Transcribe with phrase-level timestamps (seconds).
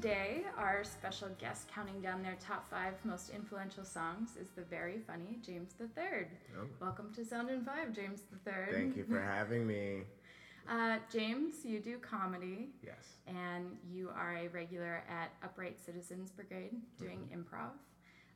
[0.00, 4.98] Today, our special guest counting down their top five most influential songs is the very
[5.06, 6.26] funny James III.
[6.54, 6.66] Oh.
[6.82, 8.52] Welcome to Sound and Five, James III.
[8.74, 10.00] Thank you for having me.
[10.68, 13.04] Uh, James, you do comedy, Yes.
[13.28, 17.38] and you are a regular at Upright Citizens Brigade doing Mm-hmm.
[17.40, 17.70] improv.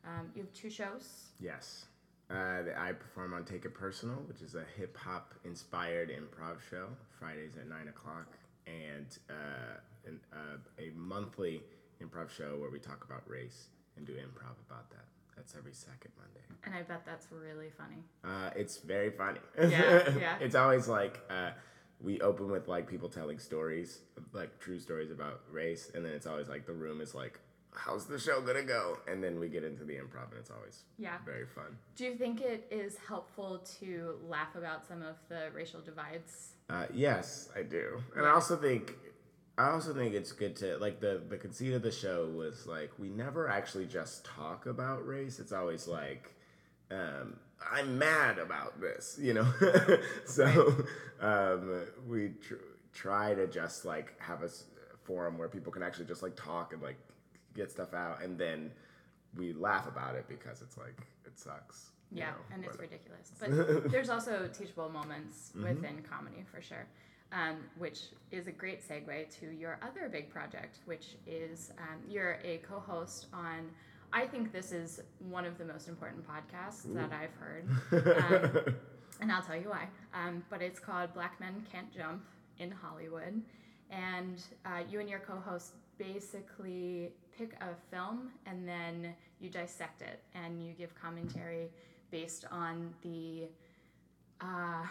[0.07, 1.25] Um, you have two shows.
[1.41, 1.87] Yes.
[2.29, 6.87] Uh, I perform on Take It Personal, which is a hip hop inspired improv show,
[7.19, 11.61] Fridays at 9 o'clock, and uh, an, uh, a monthly
[12.01, 15.05] improv show where we talk about race and do improv about that.
[15.35, 16.41] That's every second Monday.
[16.65, 18.03] And I bet that's really funny.
[18.23, 19.39] Uh, it's very funny.
[19.57, 20.37] Yeah, yeah.
[20.39, 21.51] it's always like uh,
[21.99, 23.99] we open with like people telling stories,
[24.33, 27.39] like true stories about race, and then it's always like the room is like,
[27.73, 30.83] "How's the show gonna go?" And then we get into the improv, and it's always
[30.97, 31.17] Yeah.
[31.25, 31.77] very fun.
[31.95, 36.55] Do you think it is helpful to laugh about some of the racial divides?
[36.69, 38.95] Uh, yes, I do, and I also think.
[39.57, 42.91] I also think it's good to like the the conceit of the show was like
[42.97, 45.39] we never actually just talk about race.
[45.39, 46.33] It's always like
[46.89, 47.37] um,
[47.71, 49.47] I'm mad about this, you know.
[50.25, 50.75] so
[51.21, 52.55] um, we tr-
[52.93, 54.65] try to just like have a s-
[55.03, 56.97] forum where people can actually just like talk and like
[57.55, 58.71] get stuff out, and then
[59.37, 61.91] we laugh about it because it's like it sucks.
[62.11, 63.31] you Yeah, know, and it's ridiculous.
[63.39, 65.63] But there's also teachable moments Mm-hmm.
[65.63, 66.87] within comedy for sure,
[67.31, 68.01] um, which
[68.31, 72.79] is a great segue to your other big project, which is um, you're a co
[72.79, 73.69] host on.
[74.13, 77.67] I think this is one of the most important podcasts that I've heard.
[78.71, 78.75] Um,
[79.21, 79.87] and I'll tell you why.
[80.15, 82.23] Um, but it's called Black Men Can't Jump
[82.57, 83.41] in Hollywood.
[83.91, 90.01] And uh, you and your co host basically pick a film and then you dissect
[90.01, 91.69] it and you give commentary
[92.09, 93.47] based on the
[94.41, 94.85] uh,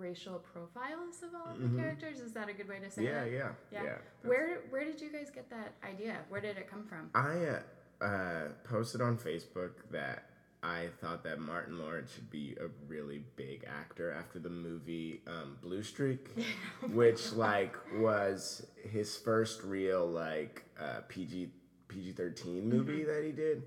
[0.00, 2.18] racial profiles of all of the characters.
[2.20, 3.14] Is that a good way to say Mm-hmm.
[3.14, 3.32] yeah, it?
[3.32, 3.84] yeah, Yeah.
[3.84, 3.96] yeah.
[4.28, 6.16] Where where did you guys get that idea?
[6.28, 7.10] Where did it come from?
[7.14, 7.60] I
[8.02, 10.24] uh, uh, posted on Facebook that
[10.62, 15.56] I thought that Martin Lawrence should be a really big actor after the movie um,
[15.62, 16.28] Blue Streak,
[16.92, 21.50] which like was his first real like uh, PG
[21.88, 23.62] PG thirteen movie that he did.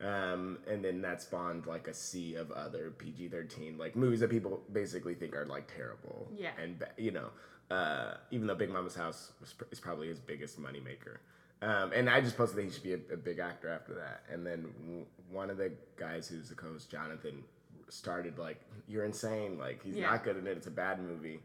[0.00, 4.28] Um, and then that spawned like a sea of other PG thirteen like movies that
[4.30, 6.28] people basically think are like terrible.
[6.36, 6.50] Yeah.
[6.62, 7.28] And you know,
[7.74, 11.18] uh, even though Big Momma's House was, pr- is probably his biggest moneymaker.
[11.62, 14.24] Um, and I just posted that he should be a, a big actor after that.
[14.30, 17.42] And then w- one of the guys who's the co-host, Jonathan,
[17.88, 19.58] started like, "You're insane!
[19.58, 20.10] Like he's Yeah.
[20.10, 20.58] not good in it.
[20.58, 21.40] It's a bad movie."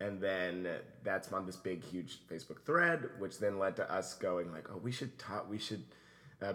[0.00, 0.68] And then
[1.02, 4.76] that's spawned this big, huge Facebook thread, which then led to us going like, "Oh,
[4.76, 5.50] we should talk.
[5.50, 5.82] We should."
[6.40, 6.54] Uh,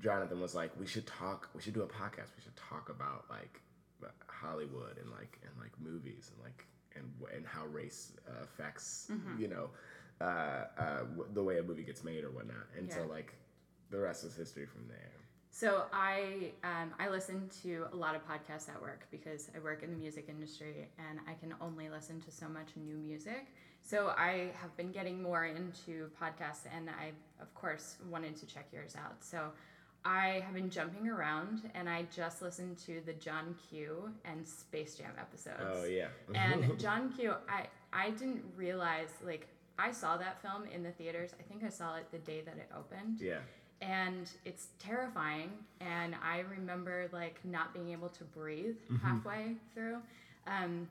[0.00, 1.50] Jonathan was like, "We should talk.
[1.54, 2.30] We should do a podcast.
[2.36, 3.60] We should talk about like
[4.26, 9.48] Hollywood and like and like movies and like and and how race uh, affects you
[9.48, 9.70] know
[10.20, 13.34] uh, uh, w- the way a movie gets made or whatnot." And so like
[13.90, 15.12] the rest is history from there.
[15.50, 19.82] So I um, I listen to a lot of podcasts at work because I work
[19.82, 23.46] in the music industry and I can only listen to so much new music.
[23.82, 28.66] So I have been getting more into podcasts and I of course wanted to check
[28.72, 29.16] yours out.
[29.24, 29.50] So
[30.04, 34.94] I have been jumping around and I just listened to the John Q and Space
[34.94, 35.62] Jam episodes.
[35.64, 36.08] Oh yeah.
[36.34, 41.30] And John Q, I I didn't realize like I saw that film in the theaters.
[41.38, 43.38] I think I saw it the day that it opened yeah.
[43.80, 45.50] and it's terrifying
[45.80, 49.06] and i remember like not being able to breathe Mm-hmm.
[49.06, 49.98] halfway through
[50.48, 50.88] um,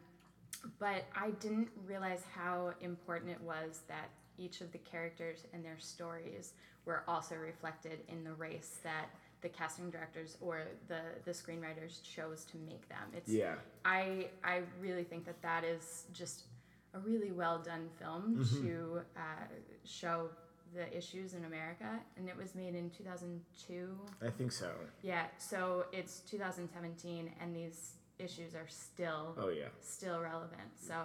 [0.80, 5.80] but i didn't realize how important it was that each of the characters and their
[5.80, 6.54] stories
[6.86, 9.10] were also reflected in the race that
[9.42, 13.56] the casting directors or the the screenwriters chose to make them it's Yeah.
[13.86, 16.46] I I really think that that is just
[16.94, 19.46] a really well done film to uh,
[19.84, 20.30] show
[20.74, 23.90] the issues in America, and it was made in 2002.
[24.22, 24.72] I think so.
[25.02, 29.68] Yeah, so it's 2017, and these issues are still Oh yeah.
[29.82, 30.70] still relevant.
[30.80, 30.96] So,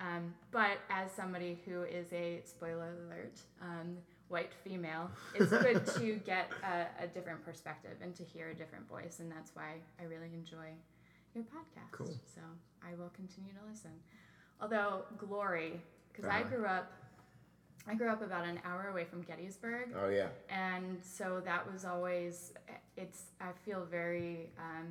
[0.00, 3.96] um, but as somebody who is a spoiler alert, um,
[4.28, 8.88] white female, it's good to get a, a different perspective and to hear a different
[8.88, 10.68] voice, and that's why I really enjoy
[11.34, 11.92] your podcast.
[11.92, 12.14] Cool.
[12.34, 12.40] So
[12.82, 13.90] I will continue to listen.
[14.60, 15.80] Although Glory,
[16.12, 16.48] because I Uh-huh.
[16.56, 16.92] grew up,
[17.86, 20.28] I grew up about an hour away from Gettysburg Oh yeah.
[20.50, 22.52] and so that was always
[22.98, 24.86] it's i feel very um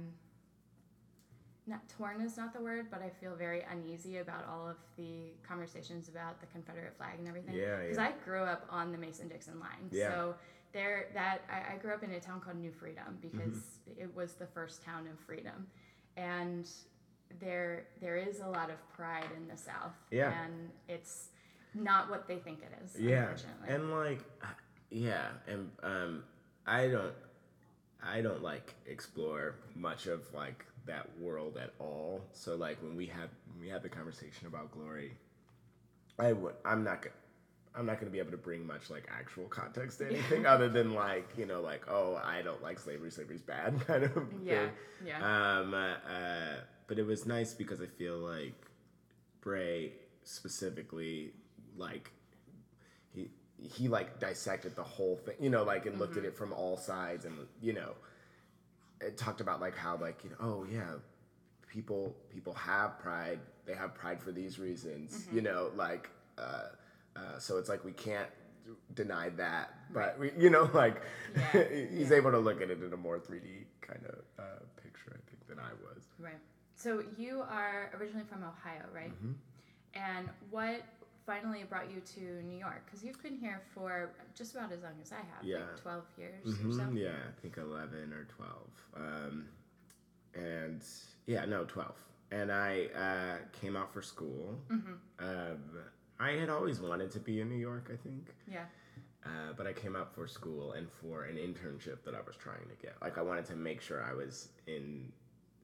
[1.67, 5.31] not torn is not the word but i feel very uneasy about all of the
[5.47, 8.07] conversations about the confederate flag and everything Yeah, because yeah.
[8.07, 10.09] i grew up on the mason-dixon line Yeah.
[10.09, 10.35] so
[10.73, 14.33] there that I, I grew up in a town called new freedom because it was
[14.33, 15.67] the first town of freedom
[16.15, 16.69] and
[17.39, 20.31] there there is a lot of pride in the south Yeah.
[20.43, 21.29] and it's
[21.73, 22.99] not what they think it is.
[22.99, 23.69] yeah unfortunately.
[23.69, 24.19] and like
[24.89, 26.23] yeah and um
[26.65, 27.13] i don't
[28.01, 32.21] i don't like explore much of like that world at all.
[32.33, 35.11] So like when we had when we had the conversation about glory
[36.19, 37.13] i would i'm not gonna
[37.75, 40.67] I'm not going to be able to bring much like actual context to anything other
[40.67, 44.13] than like you know like oh I don't like slavery slavery's bad kind of
[44.43, 44.69] yeah, thing.
[45.05, 46.55] yeah, Um, uh,
[46.87, 48.55] but it was nice because I feel like
[49.41, 49.93] Bray
[50.23, 51.33] specifically,
[51.77, 52.11] like
[53.13, 53.29] he
[53.61, 56.77] he like dissected the whole thing, you know, like and looked at it from all
[56.77, 57.91] sides, and you know,
[59.01, 60.93] it talked about like how like you know, oh yeah,
[61.67, 66.63] people people have pride, they have pride for these reasons, you know, like uh,
[67.15, 68.29] uh, so it's like we can't
[68.95, 71.01] deny that, but we, you know, like
[71.35, 74.43] Yeah, he's able to look at it in a more 3D kind of uh,
[74.81, 76.03] picture, I think, than I was.
[76.19, 76.39] right.
[76.75, 79.09] So you are originally from Ohio, right?
[79.11, 79.31] Mm-hmm.
[79.95, 80.81] And what
[81.27, 82.83] finally brought you to New York?
[82.85, 85.59] Because you've been here for just about as long as I have, Yeah.
[85.59, 86.89] like twelve years or Mhm, so.
[86.93, 88.71] Yeah, I think 11 or 12.
[88.95, 89.49] Um,
[90.33, 90.83] and
[91.27, 91.95] yeah, no, 12.
[92.31, 94.59] And I uh, came out for school.
[94.69, 94.93] Mm-hmm.
[95.19, 95.79] Um,
[96.19, 98.33] I had always wanted to be in New York, I think.
[98.47, 98.65] Yeah.
[99.25, 102.67] Uh, but I came out for school and for an internship that I was trying
[102.69, 102.95] to get.
[103.01, 105.11] Like I wanted to make sure I was in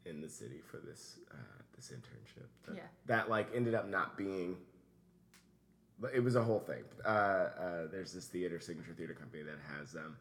[0.06, 1.36] in the city for this uh,
[1.75, 2.48] this internship.
[2.65, 2.88] That, Yeah.
[3.06, 4.57] That like ended up not being.
[6.00, 6.84] But it was a whole thing.
[7.06, 10.16] Uh, uh, there's this theater, Signature Theater Company, that has um,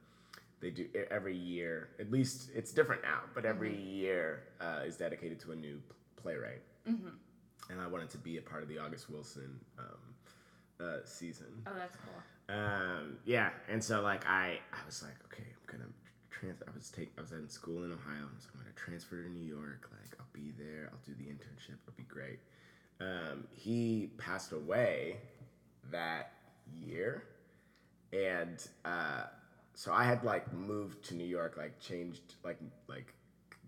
[0.61, 1.89] they do every year.
[1.99, 5.81] At least it's different now, but every year uh, is dedicated to a new
[6.17, 6.63] playwright.
[6.89, 7.09] Mm-hmm.
[7.71, 11.47] And I wanted to be a part of the August Wilson um, uh, season.
[11.67, 12.57] Oh, that's cool.
[12.57, 15.91] Um, yeah, and so like I, I was like, okay, I'm gonna
[16.31, 16.65] transfer.
[16.69, 19.47] I was take, I was in school in Ohio, so I'm gonna transfer to New
[19.47, 19.91] York.
[19.91, 20.91] Like I'll be there.
[20.93, 21.79] I'll do the internship.
[21.87, 22.41] It'll be great.
[23.01, 25.17] Um, he passed away
[25.91, 26.33] that
[26.81, 27.25] year,
[28.13, 29.25] and uh,
[29.75, 32.59] so I had like moved to New York, like changed, like
[32.89, 33.13] like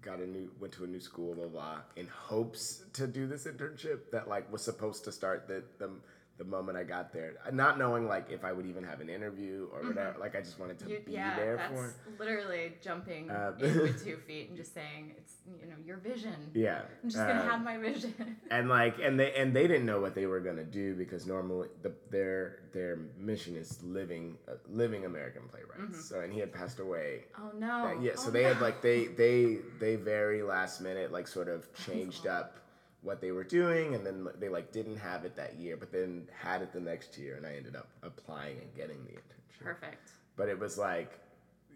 [0.02, 3.46] got a new went to a new school, blah blah, in hopes to do this
[3.46, 5.90] internship that like was supposed to start the the
[6.36, 9.68] the moment I got there, not knowing like if I would even have an interview
[9.72, 10.16] or whatever.
[10.18, 11.86] Like I just wanted to You, be yeah, there that's for.
[11.86, 12.18] it.
[12.18, 16.34] literally jumping Uh, with two feet and just saying it's you know your vision.
[16.52, 18.14] Yeah, I'm just gonna um, have my vision.
[18.50, 21.68] and like and they and they didn't know what they were gonna do because normally
[21.82, 26.04] the their their mission is living uh, living American playwrights.
[26.08, 27.96] So and he had passed away oh no.
[28.02, 31.72] Yeah, so Oh, they had like they they they very last minute like sort of
[31.74, 32.58] changed up
[33.04, 36.26] what they were doing, and then they like didn't have it that year, but then
[36.36, 39.62] had it the next year, and I ended up applying and getting the internship.
[39.64, 40.12] perfect.
[40.36, 41.20] But it was like,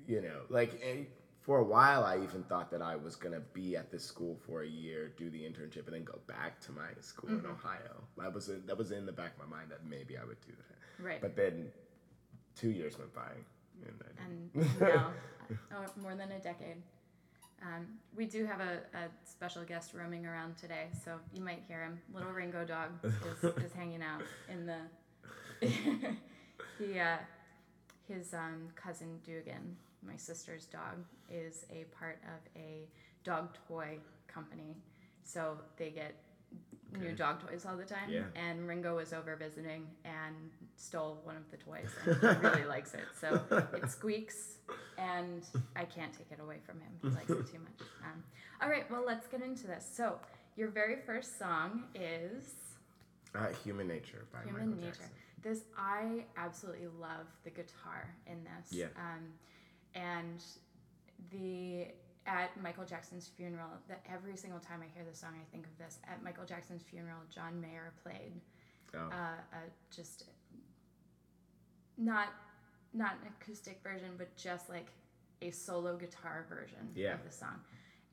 [0.06, 1.04] you know, like eh,
[1.40, 4.62] for a while, I even thought that I was gonna be at this school for
[4.62, 8.02] a year, do the internship, and then go back to my school in Ohio.
[8.16, 10.40] That was in, that was in the back of my mind that maybe I would
[10.40, 11.04] do that.
[11.04, 11.20] Right.
[11.20, 11.68] But then
[12.56, 13.30] two years went by,
[13.86, 14.70] and I didn't.
[14.72, 15.12] and now,
[15.72, 16.82] oh, more than a decade.
[17.62, 17.86] Um,
[18.16, 22.00] we do have a, a special guest roaming around today, so you might hear him.
[22.12, 24.78] Little Ringo dog is, is hanging out in the.
[26.78, 27.16] he, uh,
[28.06, 32.88] his um, cousin Dugan, my sister's dog, is a part of a
[33.24, 33.98] dog toy
[34.28, 34.76] company,
[35.24, 36.14] so they get
[36.98, 38.08] new dog toys all the time.
[38.08, 38.22] Yeah.
[38.34, 40.34] And Ringo was over visiting and
[40.76, 43.04] stole one of the toys, and he really likes it.
[43.20, 43.40] So
[43.74, 44.56] it squeaks,
[44.96, 45.42] and
[45.76, 46.90] I can't take it away from him.
[47.02, 47.88] He likes it too much.
[48.04, 48.22] Um,
[48.62, 49.88] all right, well, let's get into this.
[49.96, 50.18] So,
[50.56, 52.54] your very first song is
[53.34, 54.86] Uh, Human Nature by Human Michael Nature.
[54.94, 55.10] Jackson.
[55.42, 58.72] This, I absolutely love the guitar in this.
[58.72, 58.86] Yeah.
[58.96, 59.28] Um,
[59.94, 60.42] and
[61.30, 61.86] the,
[62.28, 65.76] at Michael Jackson's funeral, that every single time I hear this song, I think of
[65.78, 65.98] this.
[66.06, 68.32] At Michael Jackson's funeral, John Mayer played
[68.94, 70.24] Oh, uh, a just
[71.96, 72.28] not
[72.94, 74.86] not an acoustic version, but just like
[75.42, 77.14] a solo guitar version Yeah.
[77.14, 77.60] of the song,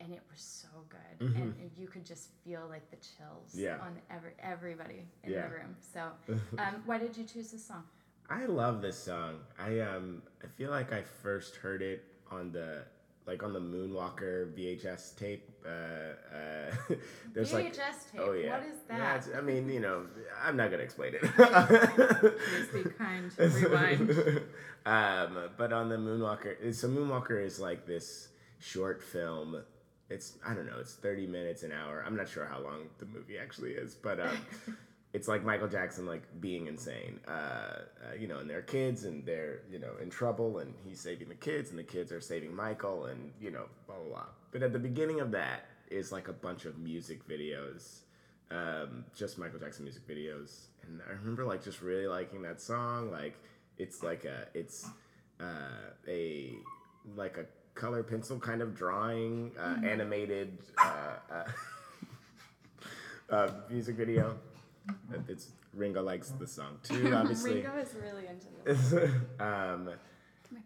[0.01, 1.35] and it was so good, Mhm.
[1.41, 3.79] and, and you could just feel like the chills Yeah.
[3.79, 5.47] on every everybody in Yeah.
[5.47, 5.77] the room.
[5.79, 6.11] So,
[6.57, 7.87] um, why did you choose this song?
[8.29, 9.45] I love this song.
[9.57, 12.85] I um I feel like I first heard it on the
[13.27, 15.49] like on the Moonwalker VHS tape.
[15.65, 16.95] Uh, uh,
[17.33, 17.83] there's like tape.
[18.19, 18.59] oh yeah.
[18.59, 19.23] What is that?
[19.35, 20.05] I mean, you know,
[20.43, 21.21] I'm not gonna explain it.
[21.21, 23.31] Please be kind.
[23.37, 24.11] Rewind.
[24.85, 28.29] um, but on the Moonwalker, so Moonwalker is like this
[28.59, 29.61] short film.
[30.09, 30.77] It's I don't know.
[30.79, 32.03] It's 30 minutes an hour.
[32.05, 34.37] I'm not sure how long the movie actually is, but um,
[35.15, 37.21] it's like Michael Jackson like being insane.
[37.25, 40.99] Uh, uh, you know, and they're kids and they're you know in trouble, and he's
[40.99, 44.25] saving the kids, and the kids are saving Michael, and you know blah blah blah.
[44.51, 47.99] But at the beginning of that is like a bunch of music videos,
[48.51, 53.09] um, just Michael Jackson music videos, and I remember like just really liking that song.
[53.09, 53.37] Like
[53.77, 54.85] it's like a it's
[55.39, 56.51] uh, a
[57.15, 61.43] like a color pencil kind of drawing, uh, animated uh, uh,
[63.33, 64.37] uh, music video.
[65.27, 67.55] It's Ringo likes the song too, obviously.
[67.55, 68.93] Ringo is really into this.
[69.39, 69.89] um,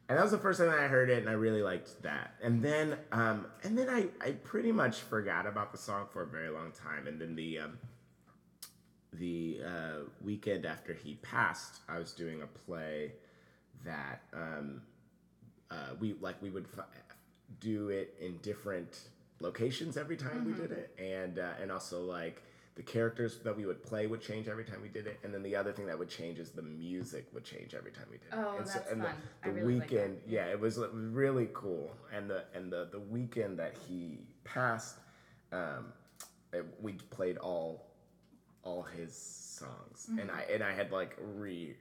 [0.07, 2.35] and that was the first time that I heard it, and I really liked that.
[2.43, 6.27] And then, um, and then I, I pretty much forgot about the song for a
[6.27, 7.07] very long time.
[7.07, 7.77] And then the um,
[9.13, 13.13] the uh, weekend after he passed, I was doing a play
[13.85, 14.81] that um,
[15.71, 16.85] uh, we like we would f-
[17.59, 18.99] do it in different
[19.39, 22.43] locations every time we did it, and uh, and also like
[22.75, 25.43] the characters that we would play would change every time we did it, and then
[25.43, 28.27] the other thing that would change is the music would change every time we did
[28.27, 28.33] it.
[28.35, 29.11] Oh, and that's and fun.
[29.43, 32.87] The, the really like weekend, yeah, it was like, really cool, and the and the
[32.91, 34.97] the weekend that he passed,
[35.51, 35.91] um,
[36.53, 37.85] it, we played all
[38.63, 40.19] all his songs, Mm-hmm.
[40.19, 41.75] and I and I had like re,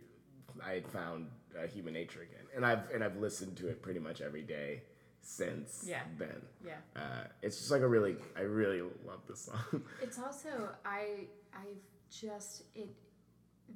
[0.65, 4.01] I had found uh, Human Nature again, and I've and I've listened to it pretty
[4.01, 4.83] much every day
[5.23, 6.03] since Yeah.
[6.19, 6.41] then.
[6.65, 6.77] Yeah.
[6.97, 9.83] Uh, it's just like a really, I really love this song.
[10.03, 12.89] It's also I I've just it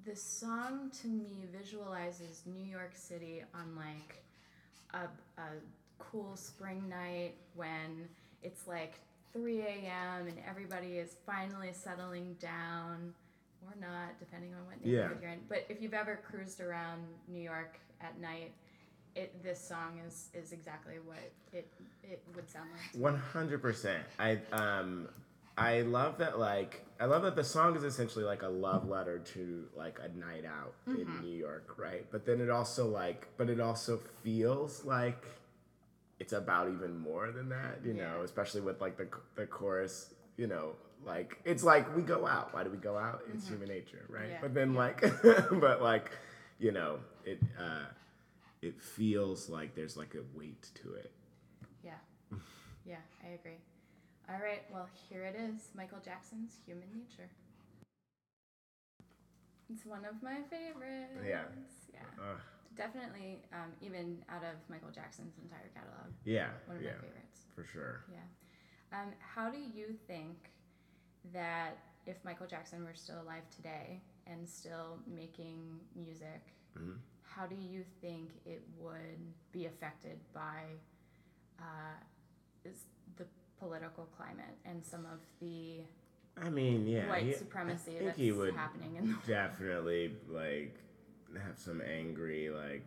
[0.05, 4.23] the song to me visualizes New York City on like
[4.95, 5.05] a,
[5.41, 5.47] a
[5.99, 8.09] cool spring night when
[8.43, 8.95] it's like
[9.35, 10.27] 3 a.m.
[10.29, 13.13] and everybody is finally settling down
[13.67, 15.03] or not, depending on what Yeah.
[15.03, 15.41] neighborhood you're in.
[15.49, 18.53] But if you've ever cruised around New York at night,
[19.15, 21.19] it this song is is exactly what
[21.53, 21.69] it
[22.03, 23.01] it would sound like.
[23.01, 24.03] One hundred percent.
[24.19, 25.09] I um,
[25.57, 26.39] I love that.
[26.39, 30.09] Like, I love that the song is essentially like a love letter to like a
[30.19, 32.07] night out in New York, right?
[32.11, 35.27] But then it also like, but it also feels like
[36.19, 38.23] it's about even more than that, you know.
[38.25, 40.73] Especially with like the the chorus, you know.
[41.05, 42.55] Like it's like we go out.
[42.55, 43.23] Why do we go out?
[43.35, 44.31] It's human nature, right?
[44.31, 44.39] Yeah.
[44.41, 45.01] But then like,
[45.51, 46.13] but like,
[46.61, 47.87] you know, it uh,
[48.63, 51.13] it feels like there's like a weight to it.
[51.85, 51.99] Yeah.
[52.87, 53.59] Yeah, I agree.
[54.29, 57.29] All right, well, here it is Michael Jackson's Human Nature.
[59.69, 61.27] It's one of my favorites.
[61.27, 61.43] Yeah.
[61.93, 62.01] Yeah.
[62.77, 67.41] Definitely, um, even out of Michael Jackson's entire catalog, Yeah, one of yeah, my favorites.
[67.55, 68.05] for sure.
[68.11, 68.99] Yeah.
[68.99, 70.37] Um, how do you think
[71.35, 71.77] that
[72.07, 76.43] if Michael Jackson were still alive today and still making music,
[76.79, 76.99] Mhm.
[77.23, 80.65] how do you think it would be affected by
[81.59, 81.95] uh,
[82.65, 82.87] is
[83.17, 83.27] the
[83.59, 85.83] political climate and some of the
[86.37, 89.27] I mean, yeah, white he- supremacy I think that's happening in the world?
[89.27, 90.77] definitely like
[91.41, 92.85] have some angry like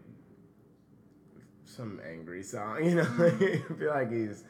[1.65, 3.03] some angry song, you know.
[3.03, 3.73] Mm-hmm.
[3.73, 4.43] I feel like he's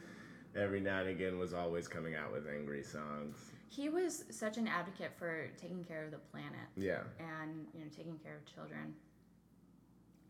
[0.54, 3.36] every now and again was always coming out with angry songs.
[3.68, 7.00] He was such an advocate for taking care of the planet Yeah.
[7.18, 8.94] and you know taking care of children.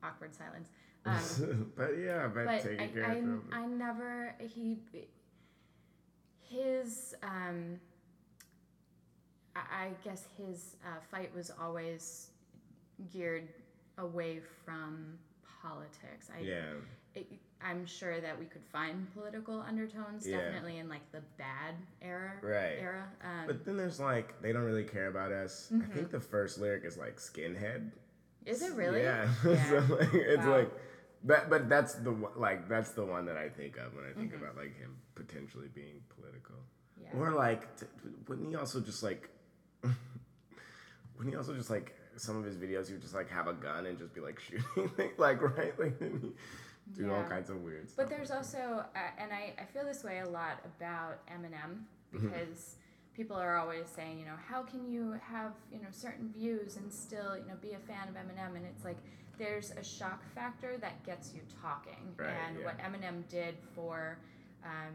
[0.02, 0.68] Awkward silence.
[1.06, 3.40] Um, but yeah, but, but taking I, care I, of.
[3.52, 4.76] I never he
[6.40, 7.78] his um
[9.54, 12.30] I, I guess his uh, fight was always
[13.12, 13.48] geared
[13.98, 15.18] away from
[15.62, 16.28] politics.
[16.36, 16.62] I yeah.
[17.14, 17.26] it,
[17.62, 20.38] I'm sure that we could find political undertones Yeah.
[20.38, 22.78] definitely in like the bad era Right.
[22.78, 23.08] era.
[23.24, 25.72] Um, But then there's like they don't really care about us.
[25.72, 27.90] I think the first lyric is like skinhead.
[28.44, 29.02] is it really?
[29.02, 29.28] Yeah.
[29.44, 29.68] Yeah.
[29.70, 30.58] so like, it's Wow.
[30.58, 30.70] like
[31.24, 34.12] that, but that's the one- like that's the one that I think of when I
[34.12, 34.42] think Mm-hmm.
[34.44, 36.56] about like him potentially being political.
[37.02, 37.18] Yeah.
[37.18, 37.86] Or like, t-
[38.28, 39.28] wouldn't he also just like,
[41.16, 42.86] wouldn't he also just like some of his videos?
[42.86, 45.98] He would just like have a gun and just be like shooting, like right, like
[46.94, 48.06] do all kinds of weird stuff.
[48.08, 51.80] But there's also, uh, and I, I feel this way a lot about Eminem
[52.14, 52.28] Mm-hmm.
[52.28, 52.76] because
[53.14, 56.90] people are always saying, you know, how can you have, you know, certain views and
[56.92, 58.54] still, you know, be a fan of Eminem?
[58.56, 58.96] And it's like
[59.38, 62.14] there's a shock factor that gets you talking.
[62.16, 62.64] Right, and yeah.
[62.64, 64.18] what Eminem did for,
[64.64, 64.94] um,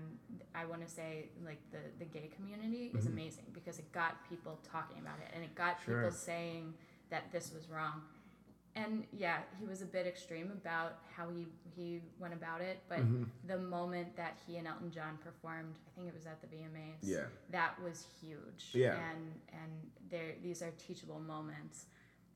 [0.55, 4.57] I want to say, like the, the gay community is amazing because it got people
[4.63, 5.91] talking about it and it got Mm-hmm.
[5.91, 6.01] Sure.
[6.03, 6.74] people saying
[7.10, 8.01] that this was wrong.
[8.75, 13.00] And yeah, he was a bit extreme about how he, he went about it, but
[13.00, 13.24] Mm-hmm.
[13.48, 17.00] the moment that he and Elton John performed, I think it was at the VMAs.
[17.01, 17.25] Yeah.
[17.50, 18.70] That was huge.
[18.74, 18.96] Yeah.
[19.10, 19.72] And and
[20.10, 21.86] there these are teachable moments.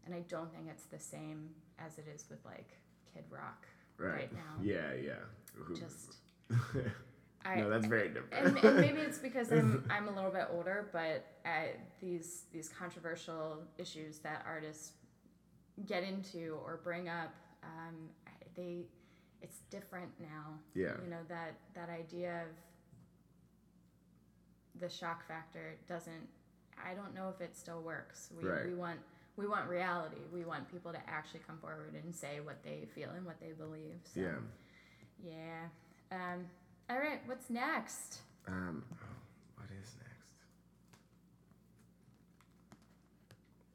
[0.06, 1.50] And I don't think it's the same
[1.80, 2.77] as it is with like
[3.13, 3.65] Kid Rock
[3.98, 4.39] right, now.
[4.62, 5.13] Yeah, yeah.
[5.75, 6.18] Just
[7.46, 8.34] I no, that's very different.
[8.34, 11.68] and, and maybe it's because I'm I'm a little bit older, but uh,
[12.01, 14.92] these these controversial issues that artists
[15.86, 17.96] get into or bring up, um,
[18.55, 18.86] they
[19.41, 20.58] it's different now.
[20.74, 20.94] Yeah.
[21.03, 22.48] You know that that idea of
[24.82, 26.27] the shock factor doesn't.
[26.84, 28.29] I don't know if it still works.
[28.38, 28.65] We Right.
[28.65, 29.00] we want
[29.38, 30.22] we want reality.
[30.34, 33.51] We want people to actually come forward and say what they feel and what they
[33.51, 34.00] believe.
[34.13, 34.38] So, Yeah.
[35.24, 35.67] Yeah.
[36.12, 36.46] Um,
[36.89, 37.20] all right.
[37.25, 38.22] What's next?
[38.48, 38.98] Um, oh,
[39.55, 40.25] what is next?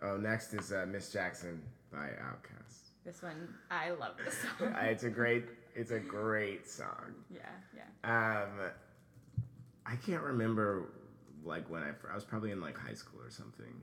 [0.02, 2.90] Oh, next is uh, Miss Jackson by Outkast.
[3.04, 4.68] This one, I love this song.
[4.74, 5.44] Uh, it's a great,
[5.74, 7.14] it's a great song.
[7.30, 7.40] yeah,
[7.74, 8.42] yeah.
[8.42, 8.70] Um,
[9.86, 10.92] I can't remember
[11.44, 13.74] like when I I was probably in like high school or something,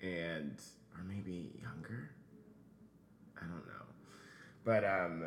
[0.00, 0.60] and
[0.96, 2.10] or maybe younger.
[3.36, 3.84] I don't know,
[4.64, 5.24] but um,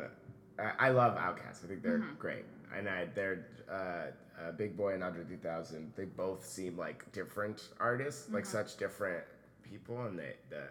[0.58, 1.64] I, I love Outkast.
[1.64, 2.46] I think they're great,
[2.76, 5.92] and I they're uh, uh, Big Boi and Andre 3000.
[5.94, 9.24] They both seem like different artists, like such different
[9.62, 10.68] people, and they the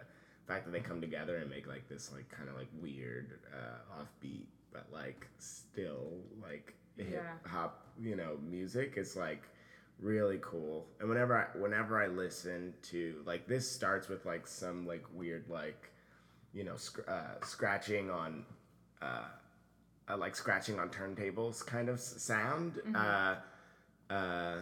[0.48, 4.00] fact that they come together and make like this like kind of like weird uh,
[4.02, 9.42] offbeat but like still like hip hop you know music is like
[10.00, 10.86] really cool.
[11.00, 15.44] And whenever I whenever I listen to like this starts with like some like weird
[15.48, 15.90] like
[16.52, 18.44] you know sc- uh, scratching on
[19.02, 19.24] uh,
[20.08, 22.80] uh, like scratching on turntables kind of sound.
[22.94, 23.34] Uh,
[24.10, 24.56] uh,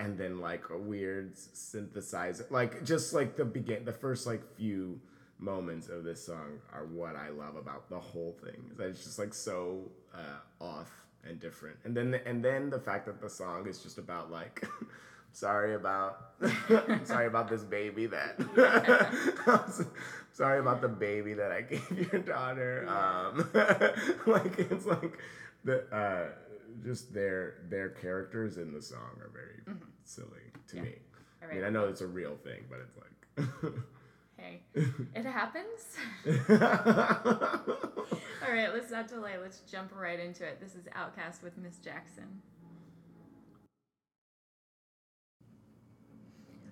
[0.00, 4.98] and then like a weird synthesizer like just like the begin the first like few
[5.38, 8.62] moments of this song are what i love about the whole thing.
[8.70, 10.90] Is that it's just like so uh, off
[11.24, 11.76] and different.
[11.84, 14.66] And then and then the fact that the song is just about like
[15.32, 16.32] sorry about
[17.04, 18.36] sorry about this baby that
[20.32, 22.86] sorry about the baby that i gave your daughter.
[22.88, 23.50] Um
[24.26, 25.18] like it's like
[25.64, 26.28] the uh
[26.84, 29.60] just their their characters in the song are very
[30.10, 30.82] silly to Yeah.
[30.82, 30.94] me.
[31.42, 31.64] All I mean.
[31.64, 33.72] I know it's a real thing, but it's like.
[34.36, 35.98] Hey, it happens.
[38.42, 39.34] All right, let's not delay.
[39.38, 40.58] Let's jump right into it.
[40.62, 42.40] This is Outkast with Miss Jackson.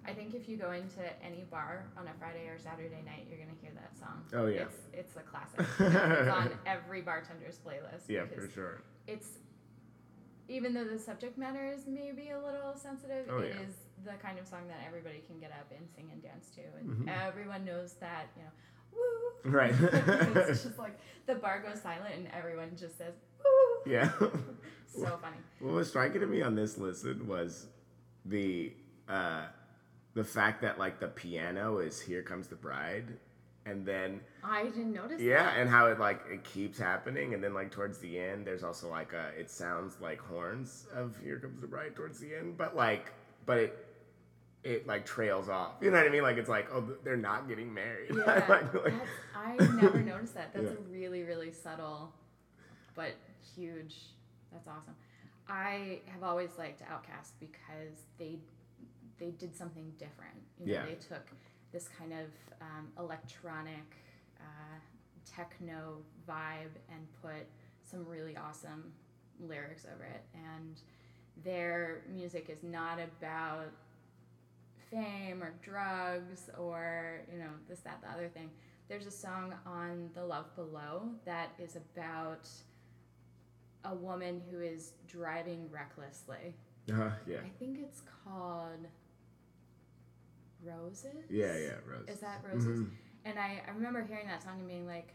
[0.07, 3.39] I think if you go into any bar on a Friday or Saturday night, you're
[3.39, 4.25] gonna hear that song.
[4.33, 4.63] Oh, yeah.
[4.63, 5.61] it's it's a classic.
[5.79, 8.09] it's on every bartender's playlist.
[8.09, 8.81] yeah, for sure.
[9.07, 9.29] It's
[10.49, 13.63] even though the subject matter is maybe a little sensitive, Oh, it yeah.
[13.67, 16.61] is the kind of song that everybody can get up and sing and dance to,
[16.81, 17.09] and Mm-hmm.
[17.27, 18.51] everyone knows that you know,
[18.95, 19.51] woo.
[19.59, 19.75] Right.
[20.49, 23.93] it's just like the bar goes silent and everyone just says woo.
[23.93, 24.11] Yeah.
[24.91, 25.37] So funny.
[25.61, 27.67] what was striking to me on this listen was
[28.25, 28.73] the
[29.09, 29.43] uh,
[30.15, 33.05] the fact that like the piano is "Here Comes the Bride,"
[33.69, 35.59] and then I didn't notice yeah, that.
[35.59, 38.89] and how it like it keeps happening, and then like towards the end, there's also
[38.89, 42.75] like a it sounds like horns of "Here Comes the Bride" towards the end, but
[42.77, 43.13] like
[43.47, 43.85] but it
[44.65, 45.73] it like trails off.
[45.81, 46.23] You know what I mean?
[46.23, 48.11] Like it's like oh they're not getting married.
[48.17, 48.95] Yeah, Like- like-
[49.37, 50.53] I never noticed that.
[50.53, 50.73] That's Yeah.
[50.73, 52.13] a really, really subtle,
[52.97, 53.13] but
[53.55, 53.95] huge.
[54.53, 54.95] That's awesome.
[55.49, 58.39] I have always liked Outkast because they
[59.19, 60.37] they did something different.
[60.59, 60.87] You know, Yeah.
[60.87, 61.27] they took
[61.73, 62.29] this kind of
[62.61, 63.97] um, electronic
[64.41, 64.79] uh,
[65.25, 67.47] techno vibe and put
[67.83, 68.93] some really awesome
[69.41, 70.23] lyrics over it.
[70.35, 70.81] And
[71.45, 73.73] their music is not about
[74.91, 78.51] fame or drugs or you know this that the other thing
[78.89, 82.49] there's a song on the love below that is about
[83.85, 86.55] a woman who is driving recklessly
[86.93, 87.39] uh, yeah.
[87.45, 88.87] i think it's called
[90.65, 92.09] roses Yeah, yeah, Roses.
[92.17, 92.91] is that roses Mhm.
[93.25, 95.15] and I, I remember hearing that song and being like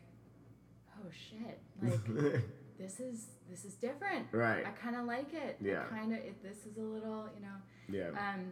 [0.99, 2.05] oh shit like
[2.77, 4.65] this is this is different right.
[4.65, 5.85] i kind of like it Yeah.
[5.89, 7.57] kind of this is a little you know
[7.89, 8.09] Yeah.
[8.11, 8.51] um,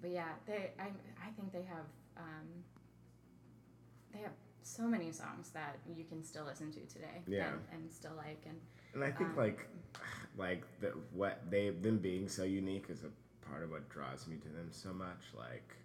[0.00, 0.86] but yeah, they I
[1.26, 2.48] I think they have um,
[4.12, 7.22] they have so many songs that you can still listen to today.
[7.26, 7.52] Yeah.
[7.72, 8.60] And, and still like and
[8.94, 9.68] And I think Um, like
[10.36, 13.10] like the what they them being so unique is a
[13.50, 15.22] part of what draws me to them so much.
[15.36, 15.76] Like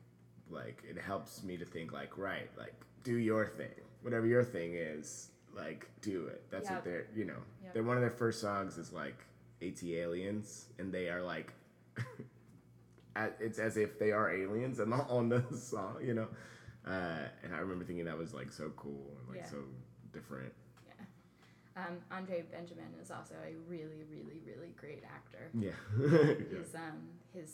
[0.50, 3.68] like it helps me to think like right, like do your thing.
[4.02, 6.44] Whatever your thing is, like do it.
[6.50, 6.74] That's Yep.
[6.78, 7.42] what they're you know.
[7.64, 7.74] Yep.
[7.74, 9.18] They're one of their first songs is like
[9.62, 11.52] ATLiens and they are like
[13.40, 16.28] it's as if they are aliens and on the song, you know.
[16.86, 19.50] Uh, and I remember thinking that was like so cool and like Yeah.
[19.50, 19.58] so
[20.14, 20.54] different.
[21.78, 25.50] Um, Andre Benjamin is also a really really really great actor.
[25.54, 25.78] Yeah.
[26.60, 27.00] His um
[27.34, 27.52] his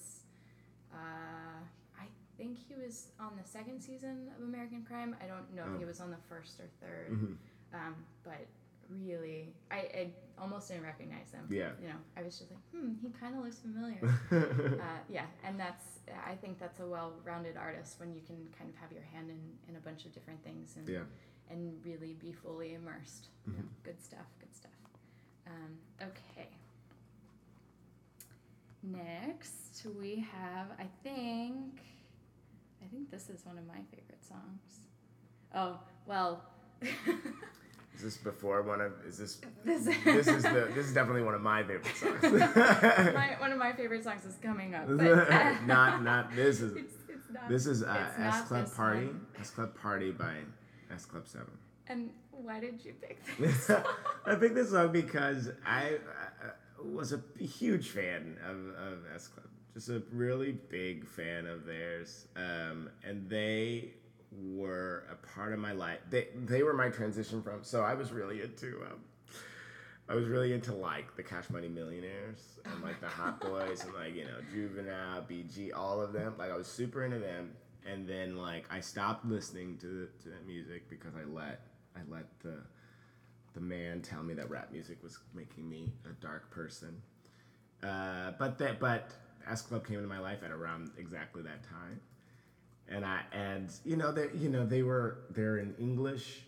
[0.94, 1.60] uh,
[2.00, 2.06] I
[2.38, 5.16] think he was on the second season of American Crime.
[5.22, 5.88] I don't know if he Oh.
[5.88, 7.38] was on the first or 3rd Mhm.
[7.74, 8.48] um, but
[8.90, 10.08] really I, I
[10.40, 11.46] almost didn't recognize him.
[11.50, 11.70] Yeah.
[11.82, 14.00] You know, I was just like, hmm, he kind of looks familiar.
[14.82, 15.86] uh, yeah, and that's
[16.28, 19.40] I think that's a well-rounded artist when you can kind of have your hand in,
[19.70, 21.04] in a bunch of different things and Yeah.
[21.50, 23.28] and really be fully immersed.
[23.48, 23.68] Know, Mhm.
[23.84, 24.28] good stuff.
[24.40, 24.72] Good stuff.
[25.48, 26.50] Um, okay.
[28.82, 31.80] Next we have I think
[32.84, 34.88] I think this is one of my favorite songs.
[35.56, 36.44] Oh well.
[37.96, 38.94] Is this before one of?
[39.08, 39.42] Is this?
[39.64, 40.72] this, This is the.
[40.74, 42.22] This is definitely one of my favorite songs.
[42.24, 44.86] my, one of my favorite songs is coming up.
[44.88, 47.50] But, uh, not not this is It's, it's not.
[47.50, 49.06] this is uh, S Club Party.
[49.06, 49.26] one.
[49.40, 50.38] S Club Party by
[50.92, 51.52] S Club Seven.
[51.88, 53.66] And why did you pick this?
[53.68, 53.84] song?
[54.26, 55.98] I picked this song because I
[56.44, 56.50] uh,
[56.84, 59.48] was a huge fan of, of S Club.
[59.74, 62.28] Just a really big fan of theirs.
[62.36, 63.94] Um, and they
[64.42, 66.00] were a part of my life.
[66.10, 67.64] They, they were my transition from.
[67.64, 68.82] So I was really into.
[68.84, 69.02] Um,
[70.10, 73.94] I was really into like the Cash Money Millionaires and like the Hot Boys and
[73.94, 76.36] like you know Juvenile, BG, all of them.
[76.38, 77.52] Like I was super into them,
[77.86, 81.62] and then like I stopped listening to to that music because I let
[81.96, 82.58] I let the
[83.54, 87.02] the man tell me that rap music was making me a dark person.
[87.82, 89.12] Uh, but that but
[89.50, 92.00] S Club came into my life at around exactly that time,
[92.90, 96.42] and I and you know they you know they were they're an English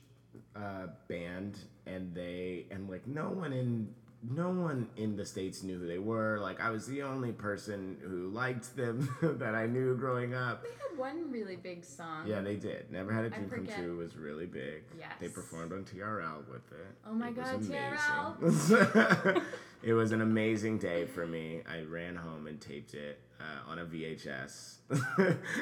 [0.56, 3.94] uh, band and they and like no one in
[4.28, 6.40] no one in the states knew who they were.
[6.40, 10.64] Like I was the only person who liked them that I knew growing up.
[10.64, 12.26] they had one really big song.
[12.26, 12.92] Yeah, they did.
[12.92, 14.84] Never had a dream come true was really big.
[14.98, 15.12] Yes.
[15.20, 16.88] They performed on TRL with it.
[17.08, 19.42] Oh my It God, amazing.
[19.86, 21.62] it was an amazing day for me.
[21.72, 24.78] I ran home and taped it uh, on a VHS.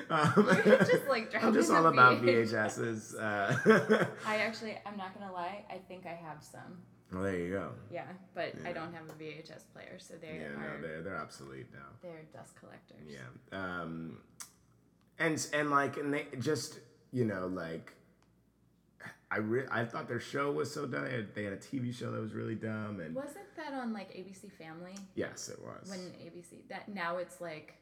[0.09, 0.47] um,
[0.89, 2.79] just like I'm just all about VHS.
[2.79, 3.19] VHSs.
[3.19, 5.65] Uh, I actually, I'm not gonna lie.
[5.69, 6.79] I think I have some.
[7.11, 7.71] well, there you go.
[7.91, 11.01] Yeah, but I don't have a VHS player, so they are Yeah, are no, they're
[11.01, 11.79] they're obsolete now.
[12.01, 13.05] they're dust collectors.
[13.09, 13.19] Yeah.
[13.59, 14.19] Um,
[15.19, 16.79] and and like and they just
[17.11, 17.93] you know like
[19.33, 21.05] I re- I thought their show was so dumb.
[21.05, 23.91] They had, they had a TV show that was really dumb and Wasn't that on
[23.93, 24.93] like ABC Family?
[25.15, 25.89] yes, it was.
[25.89, 27.73] When ABC that now it's like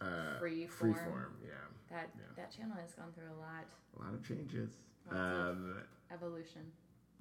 [0.00, 0.04] uh,
[0.40, 0.68] Freeform.
[0.78, 1.50] Freeform, yeah,
[1.90, 2.22] that Yeah.
[2.36, 3.64] that channel has gone through a lot
[3.98, 4.70] a lot of changes.
[5.10, 5.76] Lots of- Um,
[6.12, 6.62] evolution.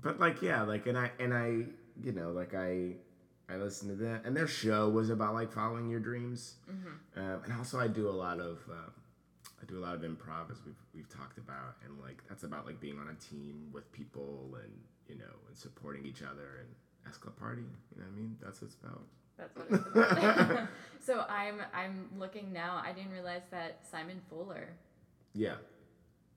[0.02, 1.48] but like yeah, like and I and I
[2.04, 2.98] you know like I
[3.50, 6.56] I listened to that and their show was about like following your dreams.
[6.68, 8.92] hmm Um, and also, I do a lot of um,
[9.62, 12.66] I do a lot of improv, as we've we've talked about, and like that's about
[12.66, 14.72] like being on a team with people and
[15.08, 16.70] you know and supporting each other and
[17.08, 17.62] S Club Party.
[17.96, 18.38] You know what I mean?
[18.42, 19.02] That's what it's about.
[19.38, 19.88] That's what it's
[20.48, 20.68] about.
[21.06, 22.82] so I'm I'm looking now.
[22.86, 24.70] I didn't realize that Simon Fuller
[25.34, 25.56] Yeah,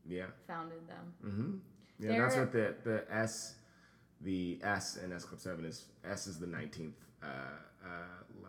[0.07, 1.15] yeah, founded them.
[1.27, 1.57] mm-hmm.
[1.99, 2.19] yeah.
[2.21, 3.55] That's They're- what the the S,
[4.21, 5.87] the S in S Club Seven is.
[6.05, 7.27] S is the nineteenth uh,
[7.85, 8.49] uh,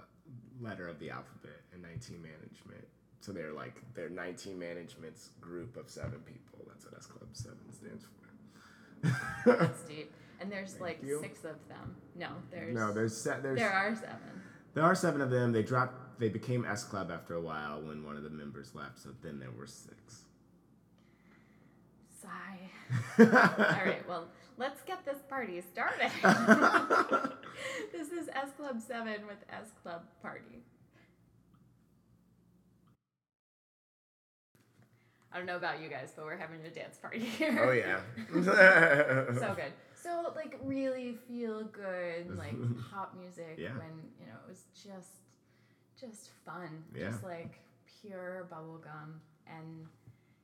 [0.61, 2.87] letter of the alphabet in nineteen management.
[3.21, 6.65] So they're like they're nineteen management's group of seven people.
[6.67, 9.57] That's what S Club Seven stands for.
[9.57, 10.11] That's deep.
[10.41, 11.19] And there's like you.
[11.21, 11.95] six of them.
[12.15, 14.41] No, there's No, there's se- there's there are seven.
[14.73, 15.51] there are seven of them.
[15.51, 16.19] They dropped.
[16.19, 18.99] They became S Club after a while when one of the members left.
[18.99, 20.23] So then there were six.
[22.21, 22.69] Sigh.
[23.19, 24.27] All right, well,
[24.57, 26.11] let's get this party started.
[27.93, 30.63] this is S Club 7 with S Club Party.
[35.31, 37.63] I don't know about you guys, but we're having a dance party here.
[37.67, 37.99] Oh yeah.
[39.39, 39.73] so good.
[40.01, 42.55] So like really feel good, like
[42.89, 43.71] pop music Yeah.
[43.73, 45.17] when you know it was just
[45.99, 46.85] just fun.
[46.95, 47.09] Yeah.
[47.09, 47.59] Just like
[48.01, 49.19] pure bubblegum.
[49.45, 49.87] And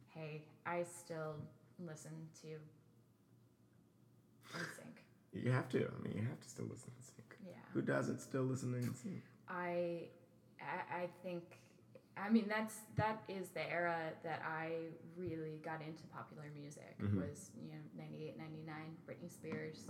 [0.10, 1.36] hey, I still
[1.80, 2.48] listen to
[4.58, 5.42] NSYNC.
[5.42, 5.78] You have to.
[5.88, 7.38] I mean, you have to still listen to sync.
[7.46, 7.54] Yeah.
[7.74, 9.24] Who doesn't still listen to sync?
[9.48, 10.10] I,
[10.62, 11.44] I I think
[12.18, 14.72] I mean that's that is the era that I
[15.18, 17.28] really got into popular music Mhm.
[17.30, 19.86] was you know 98 99 Britney Spears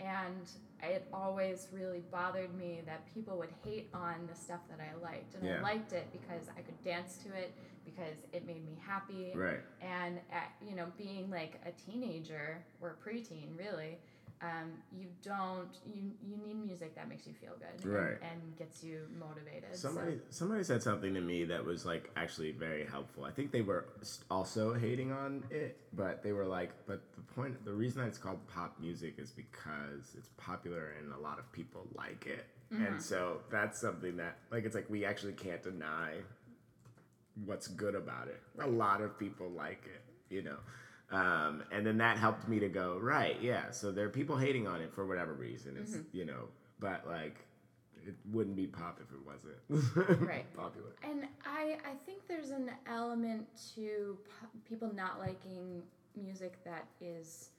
[0.00, 0.50] and
[0.82, 5.34] it always really bothered me that people would hate on the stuff that I liked
[5.36, 5.58] and Yeah.
[5.58, 9.60] I liked it because I could dance to it because it made me happy Right.
[9.80, 13.98] and at, you know being like a teenager or preteen really
[14.42, 18.18] um, you don't you you need music that makes you feel good and- Right.
[18.22, 22.52] and, gets you motivated so- Somebody somebody said something to me that was like actually
[22.52, 23.24] very helpful.
[23.24, 23.86] I think they were
[24.30, 28.18] also hating on it, but they were like, but the point, the reason that it's
[28.18, 32.84] called pop music is because it's popular and a lot of people like it, Mm-hmm.
[32.86, 36.14] and so that's something that like it's like we actually can't deny
[37.44, 38.40] what's good about it.
[38.60, 40.02] A lot of people like it,
[40.34, 40.56] you know.
[41.14, 43.70] Um, and then that helped me to go right, yeah.
[43.70, 45.76] So there are people hating on it for whatever reason.
[45.80, 46.16] It's Mm-hmm.
[46.16, 46.48] you know,
[46.80, 47.36] but like
[48.06, 50.44] it wouldn't be pop if it wasn't Right.
[50.56, 50.90] popular.
[51.02, 53.46] and I I think there's an element
[53.76, 55.82] to po- people not liking
[56.20, 57.50] music that is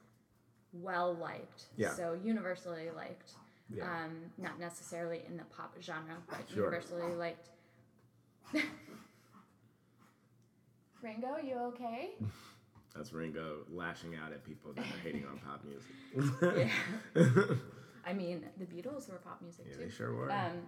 [0.73, 1.93] well liked Yeah.
[1.93, 3.31] so universally liked
[3.73, 3.85] Yeah.
[3.85, 6.65] um, not necessarily in the pop genre but Sure.
[6.65, 7.49] universally liked
[11.01, 12.11] Ringo, you okay?
[12.95, 16.71] That's Ringo lashing out at people that are hating on pop music.
[17.15, 17.55] yeah.
[18.07, 19.83] I mean, the Beatles were pop music Yeah, too.
[19.83, 20.31] they sure were.
[20.31, 20.61] Um,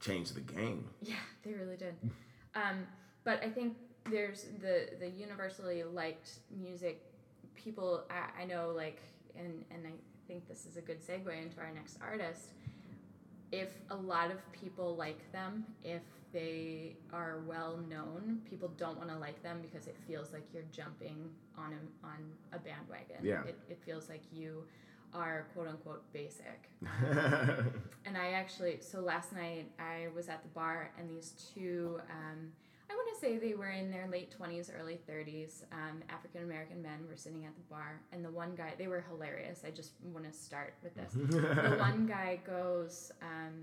[0.00, 0.84] Changed the game.
[1.02, 1.94] Yeah, they really did.
[2.54, 2.86] Um,
[3.24, 3.76] but I think
[4.10, 7.00] there's the the universally liked music.
[7.54, 9.00] People I, I know like,
[9.38, 9.92] and and I
[10.28, 12.50] think this is a good segue into our next artist.
[13.50, 16.02] If a lot of people like them, if
[16.34, 20.64] they are well known, people don't want to like them because it feels like you're
[20.72, 22.18] jumping on a on
[22.52, 23.18] a bandwagon.
[23.22, 23.44] Yeah.
[23.44, 24.64] It, it feels like you
[25.14, 26.68] are quote unquote basic.
[28.06, 32.52] And I actually, so last night I was at the bar and these two, um,
[32.90, 36.82] I want to say they were in their late 20s, early 30s, um, African American
[36.82, 38.02] men were sitting at the bar.
[38.12, 39.62] And the one guy, they were hilarious.
[39.66, 41.12] I just want to start with this.
[41.14, 43.54] the one guy goes, um,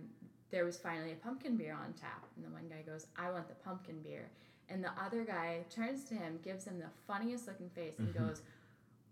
[0.52, 2.26] there was finally a pumpkin beer on tap.
[2.36, 4.30] And the one guy goes, I want the pumpkin beer.
[4.70, 8.28] And the other guy turns to him, gives him the funniest looking face, and mm-hmm.
[8.28, 8.42] goes,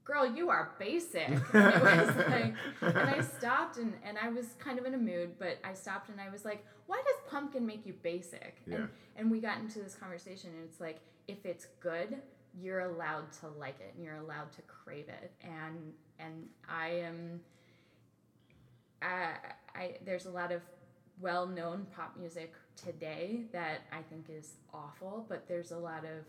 [0.05, 1.29] Girl, you are basic.
[1.53, 1.83] And
[2.31, 5.73] like, and I stopped and, and I was kind of in a mood, but I
[5.73, 8.57] stopped and I was like, why does pumpkin make you basic?
[8.65, 8.77] Yeah.
[8.77, 10.97] And, and we got into this conversation and it's like,
[11.27, 12.17] if it's good,
[12.59, 15.31] you're allowed to like it and you're allowed to crave it.
[15.43, 17.41] And, and I am,
[19.03, 19.33] I,
[19.75, 20.63] I, there's a lot of
[21.19, 26.25] well-known pop music today that I think is awful, but there's a lot of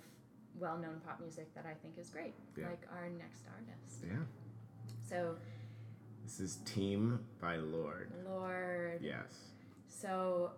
[0.59, 2.66] well-known pop music that I think is great, Yeah.
[2.68, 4.05] like our next artist.
[4.05, 4.24] yeah.
[5.09, 5.37] So,
[6.24, 8.12] This is Team by Lorde.
[8.24, 9.00] Lorde.
[9.03, 9.50] Yes.
[9.88, 10.53] So,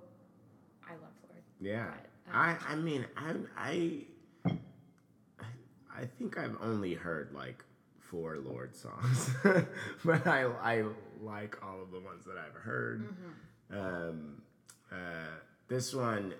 [0.87, 1.43] I love Lorde.
[1.61, 1.91] Yeah.
[2.27, 4.07] But, I um, I mean I I
[5.95, 7.65] I think I've only heard like
[7.99, 9.31] four Lorde songs,
[10.05, 10.85] but I I
[11.21, 13.03] like all of the ones that I've heard.
[13.03, 13.31] Mm-hmm.
[13.73, 14.43] Um,
[14.91, 14.97] uh,
[15.69, 16.35] this one,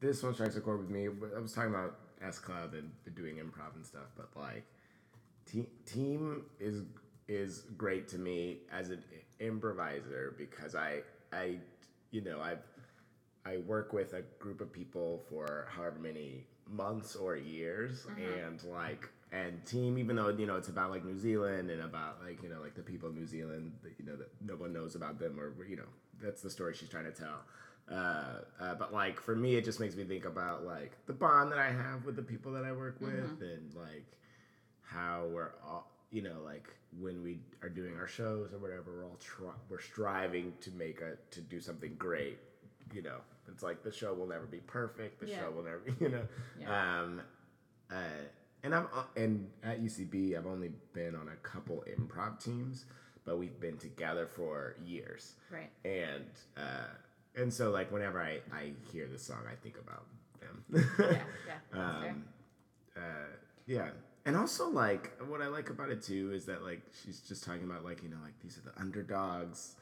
[0.00, 1.08] this one strikes a chord with me.
[1.36, 4.64] I was talking about S Club and doing improv and stuff, but like,
[5.46, 6.82] te- team is
[7.28, 9.02] is great to me as an
[9.40, 11.58] improviser because I I
[12.10, 12.54] you know I
[13.44, 18.06] I work with a group of people for however many months or years
[18.44, 22.22] and like and team even though you know it's about like New Zealand and about
[22.24, 24.72] like you know like the people of New Zealand that you know that no one
[24.72, 25.88] knows about them or you know
[26.22, 27.40] that's the story she's trying to tell.
[27.90, 31.50] Uh, uh, but like for me it just makes me think about like the bond
[31.50, 34.04] that I have with the people that I work with and like
[34.82, 36.68] how we're all you know like
[37.00, 41.00] when we are doing our shows or whatever we're all try- we're striving to make
[41.00, 42.38] a to do something great
[42.92, 43.18] you know?
[43.50, 45.20] It's like the show will never be perfect.
[45.20, 45.40] The Yeah.
[45.40, 46.22] show will never you know?
[46.60, 47.00] Yeah.
[47.02, 47.20] um
[47.90, 47.94] uh
[48.64, 52.84] and i'm uh, and at ucb i've only been on a couple improv teams
[53.28, 55.70] but we've been together for years Right.
[55.84, 56.24] and
[56.56, 56.88] uh
[57.40, 60.06] and so like whenever i i hear this song i think about
[60.40, 60.56] them
[60.98, 61.22] Yeah.
[61.74, 61.80] Yeah.
[61.80, 62.24] Um,
[62.96, 63.00] uh,
[63.66, 63.90] yeah,
[64.26, 67.64] and also like what I like about it too is that like she's just talking
[67.64, 69.76] about like you know like these are the underdogs,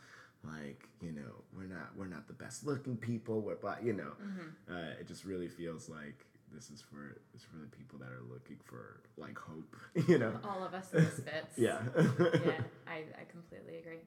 [0.45, 4.13] like you know we're not we're not the best looking people, we're black, you know.
[4.23, 4.75] Mm-hmm.
[4.75, 8.23] Uh, it just really feels like this is for this for the people that are
[8.33, 9.77] looking for like hope,
[10.09, 10.33] you know.
[10.42, 11.27] All of us misfits.
[11.57, 11.79] Yeah.
[11.97, 12.61] yeah.
[12.88, 14.01] I, I completely agree.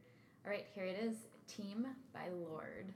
[0.46, 0.66] All right.
[0.74, 1.16] Here it is.
[1.48, 2.92] Team by Lorde.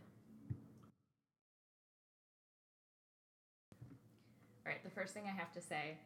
[4.66, 4.84] All right.
[4.84, 5.98] The first thing I have to say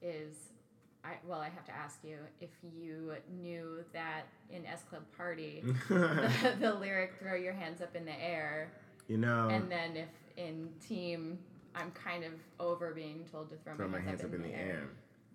[0.00, 0.34] is,
[1.04, 3.12] I well, I have to ask you if you
[3.42, 8.18] knew that in S Club Party, the, the lyric "Throw your hands up in the
[8.22, 8.72] air,"
[9.08, 9.48] you know.
[9.50, 11.38] and then if in Team,
[11.74, 14.84] I'm kind of over being told to throw, Throw my hands up in the air.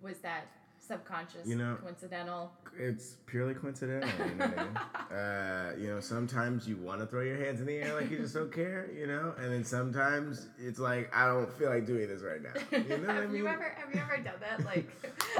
[0.02, 0.47] Was that
[0.89, 1.45] subconscious?
[1.45, 2.52] You know- coincidental?
[2.78, 4.10] It's purely coincidental.
[4.25, 4.78] You know, I mean?
[5.17, 8.17] uh, you know, sometimes you want to throw your hands in the air like you
[8.19, 12.08] just don't care, you know, and then sometimes it's like I don't feel like doing
[12.08, 12.54] this right now.
[12.71, 13.41] You know what I have mean?
[13.41, 14.63] you ever have you ever done that?
[14.65, 14.88] Like,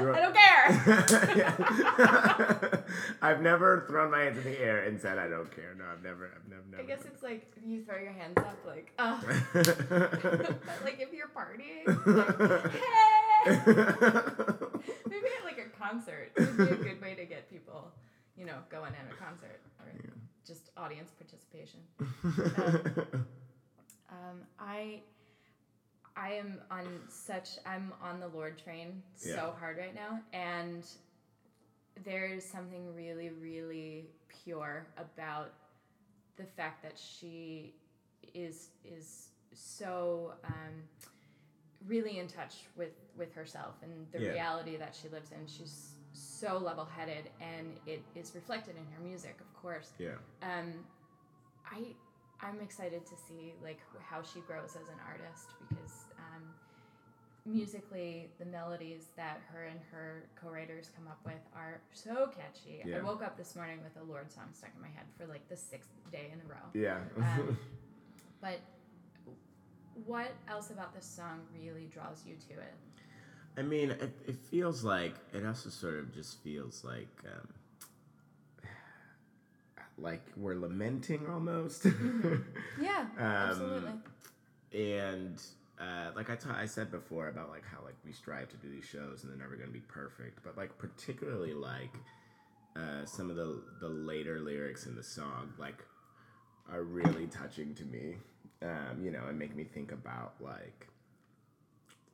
[0.00, 0.66] I don't care.
[3.22, 5.74] I've never thrown my hands in the air and said I don't care.
[5.78, 6.30] No, I've never.
[6.36, 6.62] I've never.
[6.70, 9.22] never I guess it's like you throw your hands up, like, but
[10.84, 12.80] like if you're partying, like, hey.
[15.08, 15.29] Maybe at like a
[15.80, 17.90] concert would be a good way to get people,
[18.36, 19.92] you know, going at a concert or
[20.46, 21.80] just audience participation.
[24.12, 25.02] Um, I
[26.16, 29.50] I am on such I'm on the Lorde train so Yeah.
[29.60, 30.84] hard right now and
[32.04, 34.10] there's something really really
[34.42, 35.52] pure about
[36.36, 37.76] the fact that she
[38.34, 40.74] is is so um,
[41.86, 44.32] really in touch with with herself and the Yeah.
[44.32, 49.36] reality that she lives in she's so level-headed and it is reflected in her music
[49.40, 50.10] of course yeah.
[50.42, 50.84] um,
[51.64, 51.94] I
[52.42, 56.42] I'm excited to see like how she grows as an artist because um,
[57.46, 62.82] musically, the melodies that her and her co-writers come up with are so catchy.
[62.84, 62.98] Yeah.
[62.98, 65.48] I woke up this morning with a Lorde song stuck in my head for like
[65.48, 66.66] the sixth day in a row.
[66.74, 66.98] Yeah.
[67.16, 67.58] Um,
[68.40, 68.60] but
[70.06, 72.74] what else about this song really draws you to it?
[73.56, 77.48] I mean, it, it feels like it also sort of just feels like um,
[79.98, 81.86] like we're lamenting almost.
[82.80, 83.92] Yeah, Um, absolutely.
[84.72, 85.42] and
[85.78, 88.70] uh, like I ta- I said before about like how like we strive to do
[88.70, 91.92] these shows and they're never gonna be perfect, but like particularly like
[92.76, 95.84] uh, some of the the later lyrics in the song like
[96.72, 98.16] are really touching to me,
[98.62, 100.86] um, you know, and make me think about like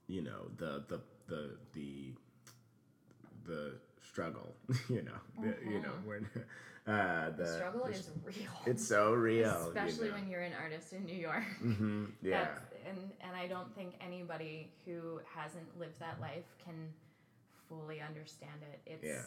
[0.09, 2.13] you know the the the the
[3.47, 4.55] the struggle,
[4.89, 6.29] you know, the, you know when
[6.87, 8.51] uh, the, the struggle the- is real.
[8.67, 10.19] it's so real, especially you know?
[10.19, 11.45] when you're an artist in New York.
[11.61, 12.43] hmm yeah.
[12.45, 16.75] That's, and and I don't think anybody who hasn't lived that life can
[17.69, 18.81] fully understand it.
[18.87, 19.23] It's Yeah.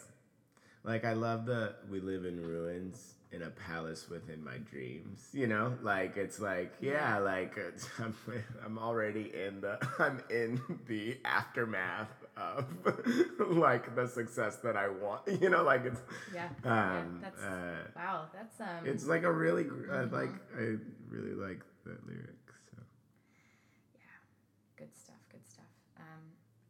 [0.82, 5.28] Like I love the we live in ruins in a palace within my dreams.
[5.32, 7.18] You know, like it's like yeah, Yeah.
[7.18, 8.14] like it's, I'm
[8.64, 12.64] I'm already in the I'm in the aftermath of
[13.50, 15.22] like the success that I want.
[15.40, 16.00] You know, like it's
[16.34, 16.98] yeah, yeah.
[16.98, 18.26] um That's uh, wow.
[18.32, 18.84] That's um.
[18.84, 19.66] it's like a really I
[20.04, 20.12] Mhm.
[20.12, 20.76] like I
[21.08, 22.36] really like that lyric.
[22.70, 22.82] So
[23.94, 24.00] yeah,
[24.76, 25.09] good stuff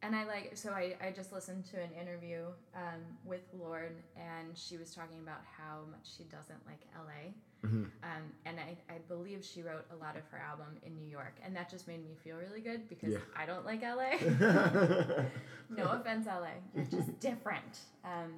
[0.03, 4.57] and i like so I, I just listened to an interview um, with Lorde and
[4.57, 7.31] she was talking about how much she doesn't like la
[7.63, 7.91] Mhm.
[8.01, 11.35] um, and I, I believe she wrote a lot of her album in new york
[11.45, 13.19] and that just made me feel really good because Yeah.
[13.37, 14.09] i don't like la
[15.69, 18.31] no offense la you're just different um,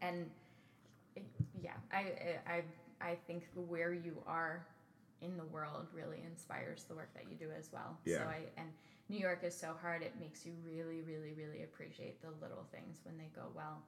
[0.00, 0.30] and
[1.16, 1.26] it-
[1.62, 2.62] yeah I, I
[3.02, 4.64] i think where you are
[5.20, 8.26] in the world really inspires the work that you do as well so Yeah.
[8.28, 8.68] i and
[9.08, 12.98] new york is so hard it makes you really really really appreciate the little things
[13.04, 13.82] when they go well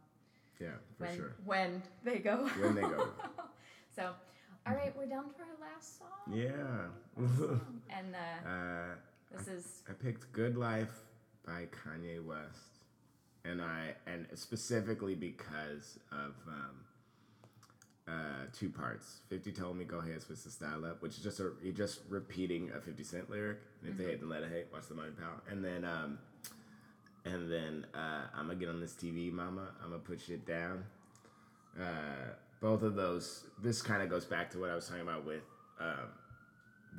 [0.60, 1.34] yeah, for when sure.
[1.44, 3.08] when they go When they go.
[3.94, 4.12] so
[4.66, 6.88] all right we're down to our last song Yeah.
[7.16, 7.80] Last song.
[7.90, 8.94] and uh, uh
[9.36, 11.02] this is I picked "Good Life"
[11.44, 12.84] by Kanye West,
[13.44, 16.76] and I and specifically because of um,
[18.08, 19.20] uh, two parts.
[19.28, 22.00] Fifty told me go ahead, switch the style up, which is just a he just
[22.08, 23.58] repeating a Fifty Cent lyric.
[23.82, 24.66] And if they hate, then let it hate.
[24.72, 25.40] Watch the money pal.
[25.50, 26.18] And then um,
[27.24, 29.68] and then uh, I'm gonna get on this TV, mama.
[29.82, 30.84] I'm gonna put shit down.
[31.80, 33.44] Uh, both of those.
[33.62, 35.42] This kind of goes back to what I was talking about with.
[35.80, 36.08] Um,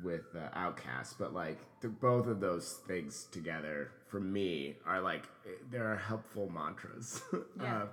[0.04, 5.24] with uh, Outkast, but like the, both of those things together for me are like
[5.44, 7.20] eh, there are helpful mantras
[7.60, 7.78] Yeah.
[7.78, 7.86] uh,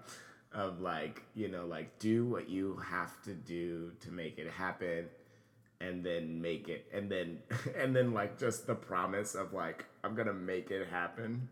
[0.56, 5.06] of like you know like do what you have to do to make it happen
[5.82, 7.40] and then make it and then
[7.78, 11.50] and then like just the promise of like I'm gonna make it happen.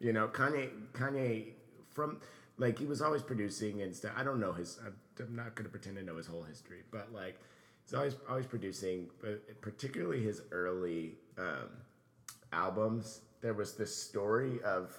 [0.00, 1.52] You know Kanye Kanye
[1.90, 2.20] from
[2.58, 4.12] like he was always producing and stuff.
[4.16, 7.12] I don't know his I'm- I'm not gonna pretend to know his whole history but
[7.12, 7.38] like
[7.84, 11.68] he's always always producing but particularly his early um,
[12.52, 14.98] albums there was this story of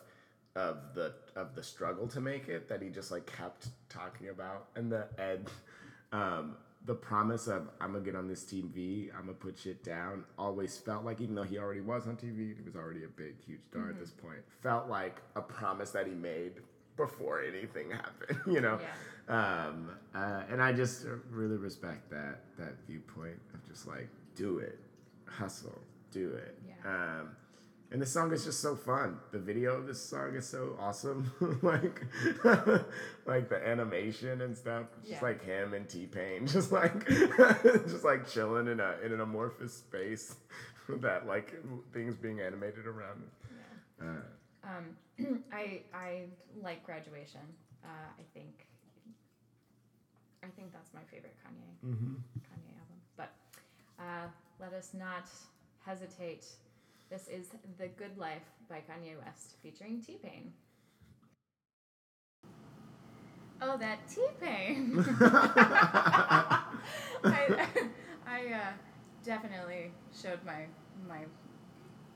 [0.56, 4.68] of the of the struggle to make it that he just like kept talking about
[4.76, 5.50] and the and
[6.12, 10.26] um the promise of I'm gonna get on this TV, I'm gonna put shit down,
[10.38, 13.36] always felt like even though he already was on TV, he was already a big,
[13.46, 16.54] huge star at this point, felt like a promise that he made
[16.98, 18.80] before anything happened, you know.
[19.30, 24.78] Um, uh, and I just really respect that that viewpoint of just like do it,
[25.26, 25.80] hustle,
[26.12, 26.58] do it.
[26.68, 27.20] Yeah.
[27.22, 27.30] Um,
[27.94, 29.20] and the song is just so fun.
[29.32, 31.32] The video of this song is so awesome.
[31.62, 32.02] like,
[33.28, 34.88] like the animation and stuff.
[35.02, 35.20] Just Yeah.
[35.22, 39.78] like him and T Pain, just like, just like chilling in a in an amorphous
[39.78, 40.36] space
[40.89, 41.54] that like
[41.94, 43.30] things being animated around.
[44.02, 44.08] yeah.
[44.08, 46.24] Uh, Um, I I
[46.64, 47.46] like graduation.
[47.84, 48.66] Uh, I think
[50.44, 52.14] I think that's my favorite Kanye mm-hmm.
[52.50, 53.00] Kanye album.
[53.16, 53.32] But
[54.00, 54.28] uh,
[54.60, 55.30] let us not
[55.86, 56.48] hesitate.
[57.14, 60.51] This is "The Good Life" by Kanye West, featuring T Pain.
[63.61, 64.95] Oh, that T Pain!
[67.24, 67.68] I,
[68.26, 68.72] I uh,
[69.24, 70.66] definitely showed my
[71.07, 71.26] my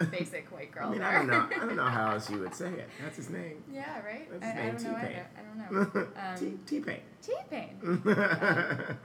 [0.07, 1.07] basic white girl I mean, there.
[1.07, 1.47] I don't know.
[1.55, 2.89] I don't know how else you would say it.
[2.99, 3.63] That's his name.
[3.71, 4.27] Yeah, right.
[4.31, 5.21] That's his I name, don't T-Pain.
[5.37, 6.07] I don't know.
[6.17, 7.01] Um, T Pain.
[7.21, 7.77] T Pain.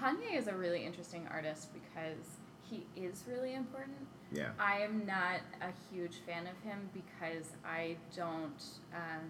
[0.00, 4.06] Kanye is a really interesting artist because he is really important.
[4.32, 4.50] Yeah.
[4.58, 8.62] I am not a huge fan of him because I don't
[8.94, 9.28] um,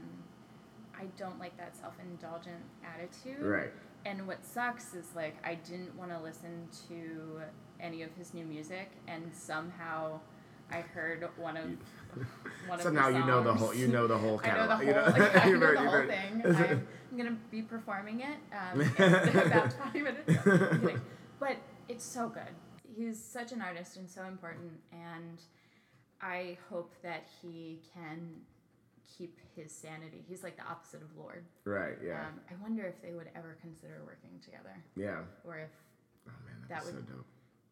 [0.99, 3.43] I don't like that self-indulgent attitude.
[3.43, 3.71] Right.
[4.05, 7.41] And what sucks is like I didn't want to listen to
[7.81, 10.21] any of his new music and somehow
[10.71, 11.65] I heard one of
[12.69, 14.69] one so of now you know the whole you know the whole I know the
[14.69, 14.79] catalog.
[14.79, 16.43] whole, you know, yeah, I know heard- the whole thing.
[16.45, 21.01] I'm, I'm gonna be performing it um, in about 20 minutes.
[21.41, 21.57] But
[21.89, 22.43] it's so good.
[23.01, 25.41] He's such an artist and so important, and
[26.21, 28.29] I hope that he can
[29.17, 30.23] keep his sanity.
[30.29, 31.47] He's like the opposite of Lorde.
[31.65, 31.97] Right.
[32.05, 32.21] Yeah.
[32.27, 35.21] Um, I wonder if they would ever consider working together, yeah.
[35.45, 35.71] or if
[36.29, 37.25] Oh man, that that'd so dope.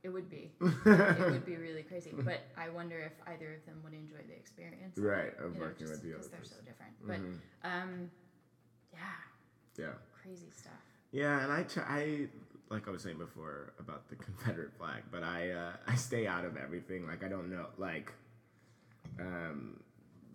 [0.02, 0.50] it would be.
[0.62, 2.12] it would be really crazy.
[2.24, 4.96] But I wonder if either of them would enjoy the experience.
[4.96, 6.94] Right, of you know, working with the because they're so different.
[7.06, 7.38] But Mhm.
[7.64, 8.10] um,
[8.94, 8.98] yeah,
[9.84, 9.92] Yeah.
[10.22, 10.72] crazy stuff.
[11.12, 12.28] Yeah, and I try, I
[12.70, 16.44] like I was saying before about the Confederate flag, but I uh, I stay out
[16.44, 17.06] of everything.
[17.06, 18.12] Like I don't know, like
[19.20, 19.80] um,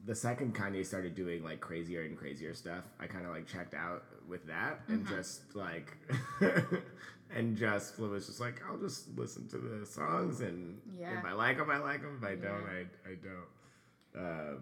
[0.06, 3.74] the second Kanye started doing like crazier and crazier stuff, I kind of like checked
[3.74, 5.16] out with that and Mm-hmm.
[5.16, 5.98] just like
[7.36, 11.20] and just was just like I'll just listen to the songs and Yeah.
[11.20, 12.20] if I like them, I like them.
[12.22, 13.48] If I don't, I I don't.
[14.26, 14.60] Um,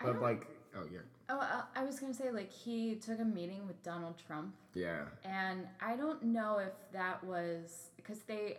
[0.00, 1.00] I but don't- like, oh yeah,
[1.32, 5.04] Oh, uh, I was gonna say like he took a meeting with Donald Trump, yeah,
[5.24, 8.58] and I don't know if that was because they.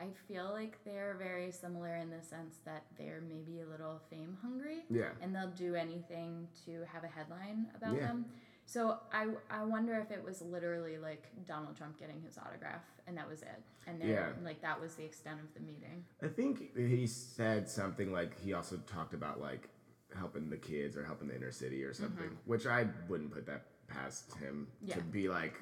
[0.00, 4.36] I feel like they're very similar in the sense that they're maybe a little fame
[4.42, 4.84] hungry.
[4.90, 8.08] yeah, and they'll do anything to have a headline about Yeah.
[8.08, 8.26] them.
[8.66, 13.16] So I, I wonder if it was literally like Donald Trump getting his autograph and
[13.16, 14.28] that was it, and then Yeah.
[14.44, 16.04] like that was the extent of the meeting.
[16.22, 19.68] I think he said something like he also talked about like
[20.18, 23.62] helping the kids or helping the inner city or something, which I wouldn't put that
[23.88, 24.88] past him Mm-hmm.
[24.90, 24.94] Yeah.
[24.96, 25.54] to be like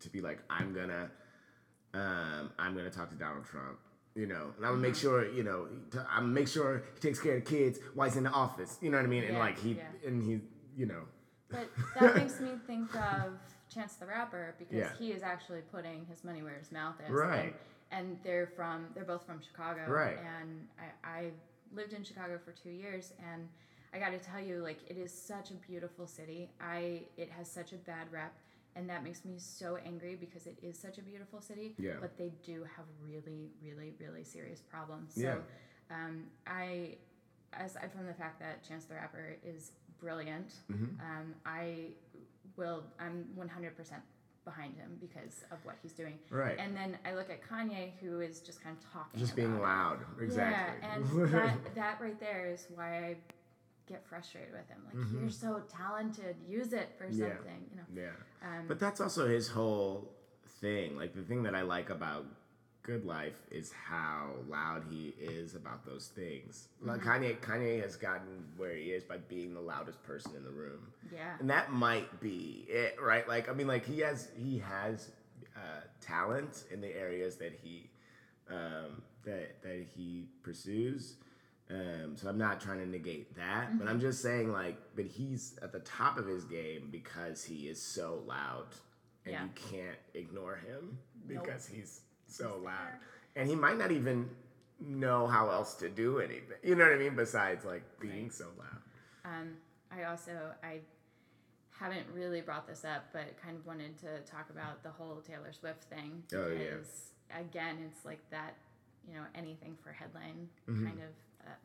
[0.00, 1.10] to be like I'm gonna
[1.94, 3.78] um, I'm gonna talk to Donald Trump.
[4.16, 4.82] You know, and I'm gonna Mm-hmm.
[4.82, 7.80] make sure, you know, to, I'm gonna make sure he takes care of the kids
[7.94, 8.78] while he's in the office.
[8.80, 9.24] You know what I mean?
[9.24, 9.82] and like he, yeah.
[10.06, 10.40] and he,
[10.76, 11.02] you know,
[11.50, 11.68] But
[12.00, 13.32] that makes me think of
[13.72, 14.90] Chance the Rapper because Yeah.
[15.00, 17.10] he is actually putting his money where his mouth is.
[17.10, 17.54] Right.
[17.90, 19.80] And, and they're from they're both from Chicago.
[19.88, 20.16] Right.
[20.40, 20.68] And
[21.04, 21.30] I, I
[21.74, 23.48] lived in Chicago for two years and
[23.94, 26.50] I gotta tell you, like it is such a beautiful city.
[26.60, 28.32] I it has such a bad rep
[28.76, 31.74] and that makes me so angry because it is such a beautiful city.
[31.78, 31.92] Yeah.
[32.00, 35.12] But they do have really, really, really serious problems.
[35.16, 35.34] Yeah.
[35.88, 36.96] So um, I
[37.58, 39.70] aside from the fact that Chance the Rapper is
[40.00, 41.00] brilliant, Mm-hmm.
[41.00, 41.90] um, I
[42.56, 42.82] will.
[42.98, 43.70] I'm 100%
[44.44, 46.18] behind him because of what he's doing.
[46.28, 49.18] right, And then I look at Kanye, who is just kind of talking.
[49.18, 50.24] just being loud, it.
[50.24, 50.76] exactly.
[50.82, 53.16] Yeah, and that that right there is why I
[53.86, 54.82] get frustrated with him.
[54.86, 55.20] Like Mhm.
[55.20, 57.34] you're so talented, use it for Yeah.
[57.36, 57.68] something.
[57.70, 58.02] You know.
[58.02, 58.12] yeah.
[58.58, 60.10] Um, But that's also his whole
[60.60, 60.96] thing.
[60.96, 62.26] Like the thing that I like about
[62.82, 66.68] Good Life is how loud he is about those things.
[66.82, 70.50] Like Kanye, Kanye has gotten where he is by being the loudest person in the
[70.50, 71.38] room, yeah.
[71.40, 73.26] and that might be it, right?
[73.26, 75.10] Like I mean, like he has he has
[75.56, 77.88] uh, talent in the areas that he
[78.50, 81.16] um, that that he pursues.
[81.70, 85.58] Um, so I'm not trying to negate that, but I'm just saying like, but he's
[85.62, 88.66] at the top of his game because he is so loud,
[89.24, 89.44] and Yeah.
[89.44, 91.42] you can't ignore him Nope.
[91.44, 93.00] because he's so He's loud, there.
[93.36, 94.28] and he might not even
[94.78, 96.58] know how else to do anything.
[96.62, 97.16] You know what I mean?
[97.16, 98.32] Besides like being Right.
[98.32, 98.82] so loud.
[99.24, 99.56] Um,
[99.90, 100.80] I also I
[101.70, 105.52] haven't really brought this up, but kind of wanted to talk about the whole Taylor
[105.52, 106.76] Swift thing Oh, yeah.
[107.38, 108.54] again, it's like that,
[109.08, 110.84] you know, anything for headline Mhm.
[110.84, 111.10] kind of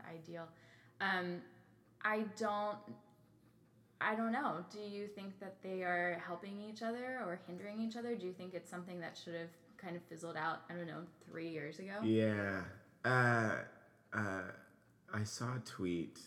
[0.10, 0.48] ideal.
[1.02, 1.42] Um,
[2.04, 2.78] I don't.
[4.02, 4.64] I don't know.
[4.72, 8.16] Do you think that they are helping each other or hindering each other?
[8.16, 10.62] Do you think it's something that should have kind of fizzled out?
[10.70, 11.96] I don't know, three years ago.
[12.04, 12.62] Yeah.
[13.04, 13.56] Uh,
[14.14, 14.42] uh,
[15.14, 16.20] I saw a tweet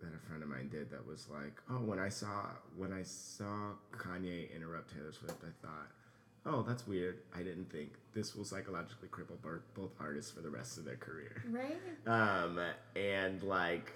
[0.00, 2.46] that a friend of mine did that was like, "Oh, when I saw
[2.76, 5.88] when I saw Kanye interrupt Taylor Swift, I thought,
[6.46, 7.18] oh, that's weird.
[7.34, 9.40] I didn't think this will psychologically cripple
[9.74, 11.78] both artists for the rest of their career." Right.
[12.06, 12.58] Um,
[12.96, 13.92] and like,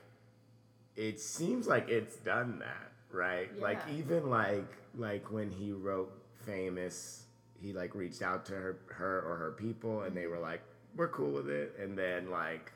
[0.97, 3.57] it seems like it's done that, right?
[3.61, 6.13] Like even like like when he wrote
[6.47, 7.25] "Famous,"
[7.61, 10.61] he like reached out to her, her or her people, and they were like,
[10.97, 12.73] "We're cool with it," and then like,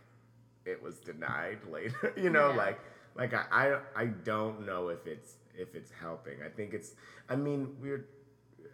[0.64, 2.12] it was denied later.
[2.16, 2.57] you know, Yeah.
[2.57, 2.81] like
[3.14, 6.43] like I, I I don't know if it's if it's helping.
[6.45, 6.93] I think it's.
[7.29, 8.07] I mean, we're.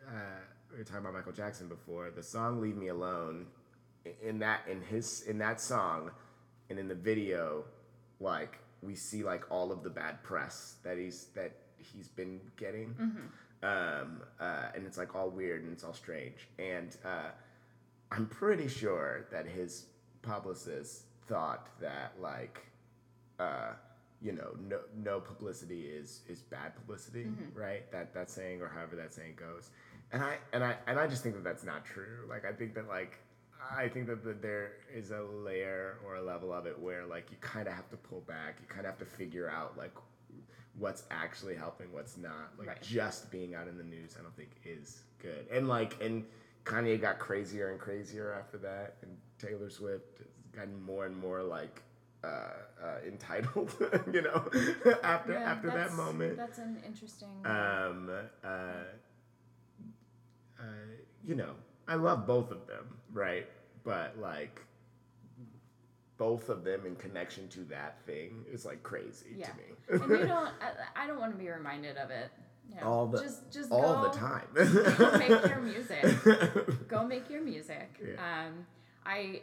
[0.08, 0.40] uh,
[0.74, 2.10] we were talking about Michael Jackson before.
[2.10, 3.46] The song "Leave Me Alone,"
[4.22, 6.10] in that in his in that song,
[6.68, 7.64] and in the video,
[8.20, 12.94] like we see like all of the bad press that he's that he's been getting,
[13.62, 16.48] um, uh, and it's like all weird and it's all strange.
[16.58, 17.30] And uh,
[18.10, 19.86] I'm pretty sure that his
[20.22, 22.66] publicist thought that like.
[23.38, 23.72] Uh,
[24.22, 27.90] you know, no no publicity is is bad publicity, right?
[27.92, 29.70] That that saying or however that saying goes.
[30.14, 32.20] And I and I and I just think that that's not true.
[32.28, 33.18] Like I think that like
[33.76, 37.30] I think that, that there is a layer or a level of it where like
[37.32, 38.58] you kind of have to pull back.
[38.60, 39.92] You kind of have to figure out like
[40.78, 42.52] what's actually helping, what's not.
[42.56, 42.82] Like Right.
[42.82, 45.46] just being out in the news, I don't think is good.
[45.50, 46.24] And like and
[46.64, 51.42] Kanye got crazier and crazier after that, and Taylor Swift has gotten more and more
[51.42, 51.82] like
[52.22, 52.26] uh,
[52.82, 53.74] uh, entitled,
[54.12, 54.48] you know,
[55.02, 56.36] after Yeah, after that moment.
[56.36, 57.28] That's an interesting.
[57.44, 58.10] Um,
[58.42, 58.48] uh,
[60.64, 61.54] uh, you know,
[61.88, 63.46] I love both of them, right?
[63.84, 64.60] But like,
[66.16, 69.48] both of them in connection to that thing is like crazy Yeah.
[69.48, 69.64] to me.
[70.04, 70.30] and you don't.
[70.96, 72.30] I, I don't want to be reminded of it.
[72.70, 74.46] You know, All the- just just all go, the time.
[74.96, 76.04] go make your music.
[76.88, 77.90] Go make your music.
[78.02, 78.14] Yeah.
[78.46, 78.66] Um,
[79.04, 79.42] I,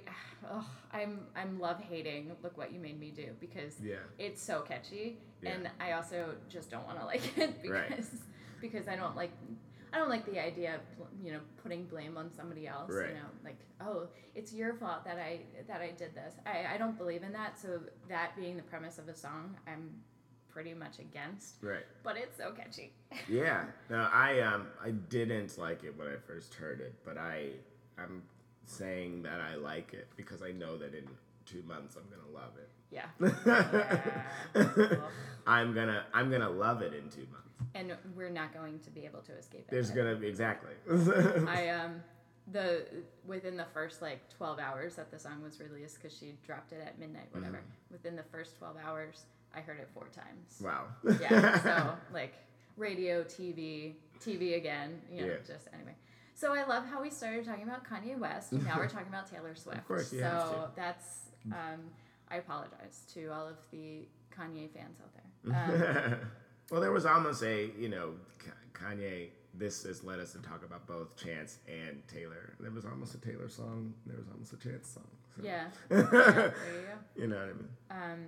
[0.91, 2.31] I'm I'm love hating.
[2.41, 5.51] Look what you made me do because yeah, it's so catchy, Yeah.
[5.51, 8.05] and I also just don't want to like it because Right.
[8.59, 9.31] because I don't like.
[9.93, 10.81] I don't like the idea of
[11.23, 12.91] you know putting blame on somebody else.
[12.91, 13.09] Right.
[13.09, 16.35] You know, like oh, it's your fault that I that I did this.
[16.45, 17.59] I, I don't believe in that.
[17.59, 17.79] So
[18.09, 19.89] that being the premise of a song, I'm
[20.49, 21.55] pretty much against.
[21.61, 21.85] right.
[22.03, 22.93] But it's so catchy.
[23.29, 23.65] Yeah.
[23.89, 27.49] No, I um I didn't like it when I first heard it, but I
[27.97, 28.23] I'm
[28.65, 31.05] saying that I like it because I know that in
[31.45, 32.69] two months I'm gonna love it.
[32.91, 33.07] Yeah.
[34.55, 34.95] Yeah.
[35.47, 37.50] I'm gonna I'm gonna love it in two months.
[37.75, 39.71] And we're not going to be able to escape it.
[39.71, 40.71] There's gonna be exactly.
[41.47, 42.01] I um
[42.51, 42.85] the
[43.25, 46.81] within the first like 12 hours that the song was released because she dropped it
[46.85, 47.93] at midnight whatever Mm-hmm.
[47.93, 50.85] within the first 12 hours i heard it four times wow.
[51.21, 52.33] yeah so like
[52.77, 55.33] radio tv tv again you know Yeah.
[55.45, 55.93] just anyway
[56.33, 59.29] so i love how we started talking about kanye west and now we're talking about
[59.29, 61.19] taylor swift of course, you so that's
[61.51, 61.79] um
[62.31, 63.99] i apologize to all of the
[64.35, 66.17] kanye fans out there um,
[66.71, 68.13] well, there was almost a you know
[68.73, 69.27] Kanye.
[69.53, 72.53] This has led us to talk about both Chance and Taylor.
[72.61, 73.93] There was almost a Taylor song.
[74.05, 75.07] There was almost a Chance song.
[75.35, 75.43] So.
[75.43, 76.51] yeah, yeah there you
[76.87, 77.67] go you know what I mean?
[77.91, 78.19] um,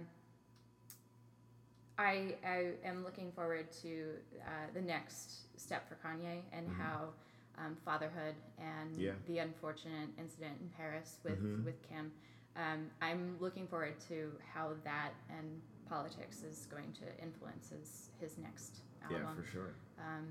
[1.97, 4.05] I, I am looking forward to
[4.45, 7.09] uh, the next step for Kanye and how
[7.57, 9.01] um, fatherhood and Mm-hmm.
[9.01, 9.11] Yeah.
[9.27, 11.63] the unfortunate incident in Paris with, Mhm.
[11.63, 12.11] with Kim.
[12.55, 18.37] Um, I'm looking forward to how that and politics is going to influence his, his
[18.37, 19.21] next album.
[19.21, 19.73] Yeah, for sure.
[19.99, 20.27] Um,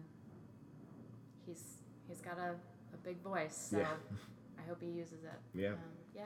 [1.46, 1.62] he's
[2.08, 2.54] he's got a,
[2.94, 3.86] a big voice, so Yeah.
[4.58, 5.40] I hope he uses it.
[5.54, 5.70] Yeah.
[5.70, 5.78] Um,
[6.14, 6.22] yeah.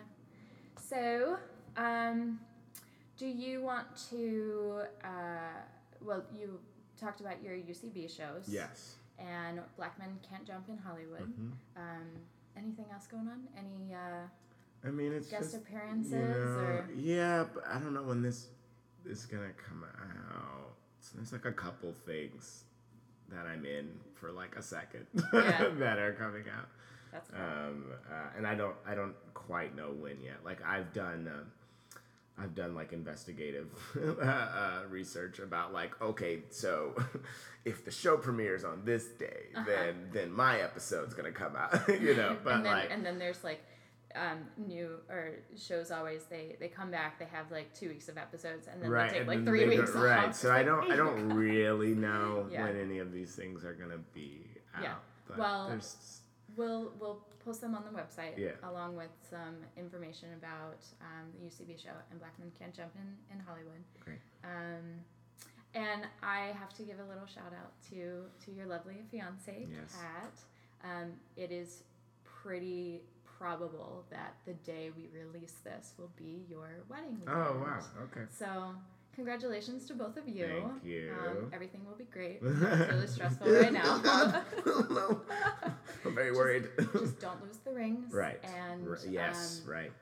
[0.79, 1.39] So,
[1.77, 2.39] um,
[3.17, 4.83] do you want to?
[5.03, 5.09] Uh,
[6.03, 6.59] well, you
[7.01, 8.45] talked about your UCB shows.
[8.49, 8.97] Yes.
[9.19, 11.23] And Black Men Can't Jump in Hollywood.
[11.23, 11.53] Mhm.
[11.77, 12.07] Um,
[12.57, 13.49] anything else going on?
[13.57, 14.27] Any uh,
[14.87, 16.89] I mean, it's guest just appearances you know, or?
[16.95, 18.49] yeah, but I don't know when this
[19.09, 20.73] is gonna come out.
[21.01, 22.65] So there's like a couple things
[23.29, 25.69] that I'm in for like a second Yeah.
[25.79, 26.69] that are coming out.
[27.13, 27.41] That's cool.
[27.41, 30.45] um, uh, and I don't I don't quite know when yet.
[30.45, 31.47] Like I've done um
[32.39, 33.69] I've done like investigative
[34.21, 36.95] uh, uh, research about like okay, so
[37.65, 39.65] if the show premieres on this day, Uh-huh.
[39.67, 42.37] then then my episode's gonna come out, you know.
[42.45, 43.63] But and then like and then there's like
[44.17, 48.17] um, new or shows always they they come back they have like two weeks of
[48.19, 50.35] episodes and then right, they take like three go- weeks right.
[50.35, 52.65] So I don't I don't really know Yeah.
[52.65, 54.83] when any of these things are gonna be out.
[54.83, 54.95] Yeah.
[55.29, 56.21] But Well, there's
[56.57, 58.53] We'll we'll post them on the website Yeah.
[58.63, 63.37] along with some information about um, the UCB show and Black Men Can't Jump in
[63.37, 63.83] in Hollywood.
[64.03, 64.19] Great.
[64.43, 65.05] Um,
[65.75, 69.95] and I have to give a little shout out to to your lovely fiance Yes.
[70.01, 70.41] Kat.
[70.85, 71.83] Um, it is
[72.25, 73.03] pretty
[73.39, 77.37] probable that the day we release this will be your wedding weekend.
[77.37, 78.27] oh wow okay.
[78.31, 78.75] So
[79.15, 80.47] congratulations to both of you.
[80.47, 81.15] Thank you.
[81.27, 82.41] Um, everything will be great.
[82.43, 84.01] It's really stressful right now.
[84.91, 85.21] no,
[86.05, 86.69] I'm very Just- worried.
[86.93, 88.13] just don't lose the rings.
[88.25, 88.39] right.
[88.45, 89.63] And R- yes.
[89.65, 89.93] um, right.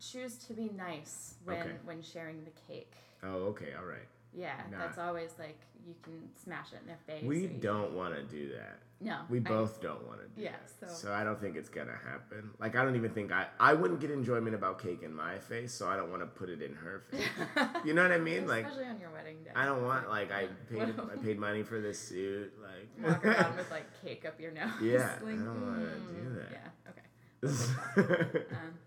[0.00, 1.70] choose to be nice when Okay.
[1.84, 2.92] when sharing the cake.
[3.22, 3.72] Oh, okay.
[3.78, 4.06] All right.
[4.34, 4.78] Yeah, Nah.
[4.78, 7.22] that's always like you can smash it in their face.
[7.24, 8.78] We don't want to do that.
[9.00, 10.88] No, We I- both don't want to do Yeah, that.
[10.90, 12.50] so- So I don't think it's gonna happen.
[12.58, 15.74] Like I don't even think I I wouldn't get enjoyment about cake in my face,
[15.74, 17.28] so I don't want to put it in her face.
[17.84, 18.46] You know what I mean?
[18.46, 19.50] Like especially on your wedding day.
[19.54, 22.52] I don't want like I paid I paid money for this suit.
[22.62, 24.70] Like walk around with like cake up your nose.
[24.82, 26.50] Yeah, I don't wanna mm, do that.
[26.50, 26.90] Yeah.
[26.90, 28.46] Okay.
[28.52, 28.78] Um,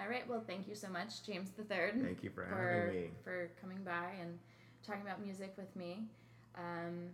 [0.00, 0.26] all right.
[0.28, 2.00] Well, thank you so much, James the Third.
[2.02, 3.10] Thank you for for having me.
[3.22, 4.38] for coming by and
[4.88, 6.08] talking about music with me.
[6.56, 7.10] Um,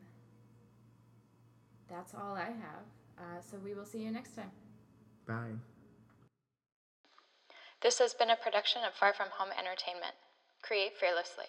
[1.91, 2.87] that's all I have.
[3.19, 4.51] Uh, so we will see you next time.
[5.27, 5.59] Bye.
[7.83, 10.15] This has been a production of Far From Home Entertainment.
[10.63, 11.47] Create fearlessly.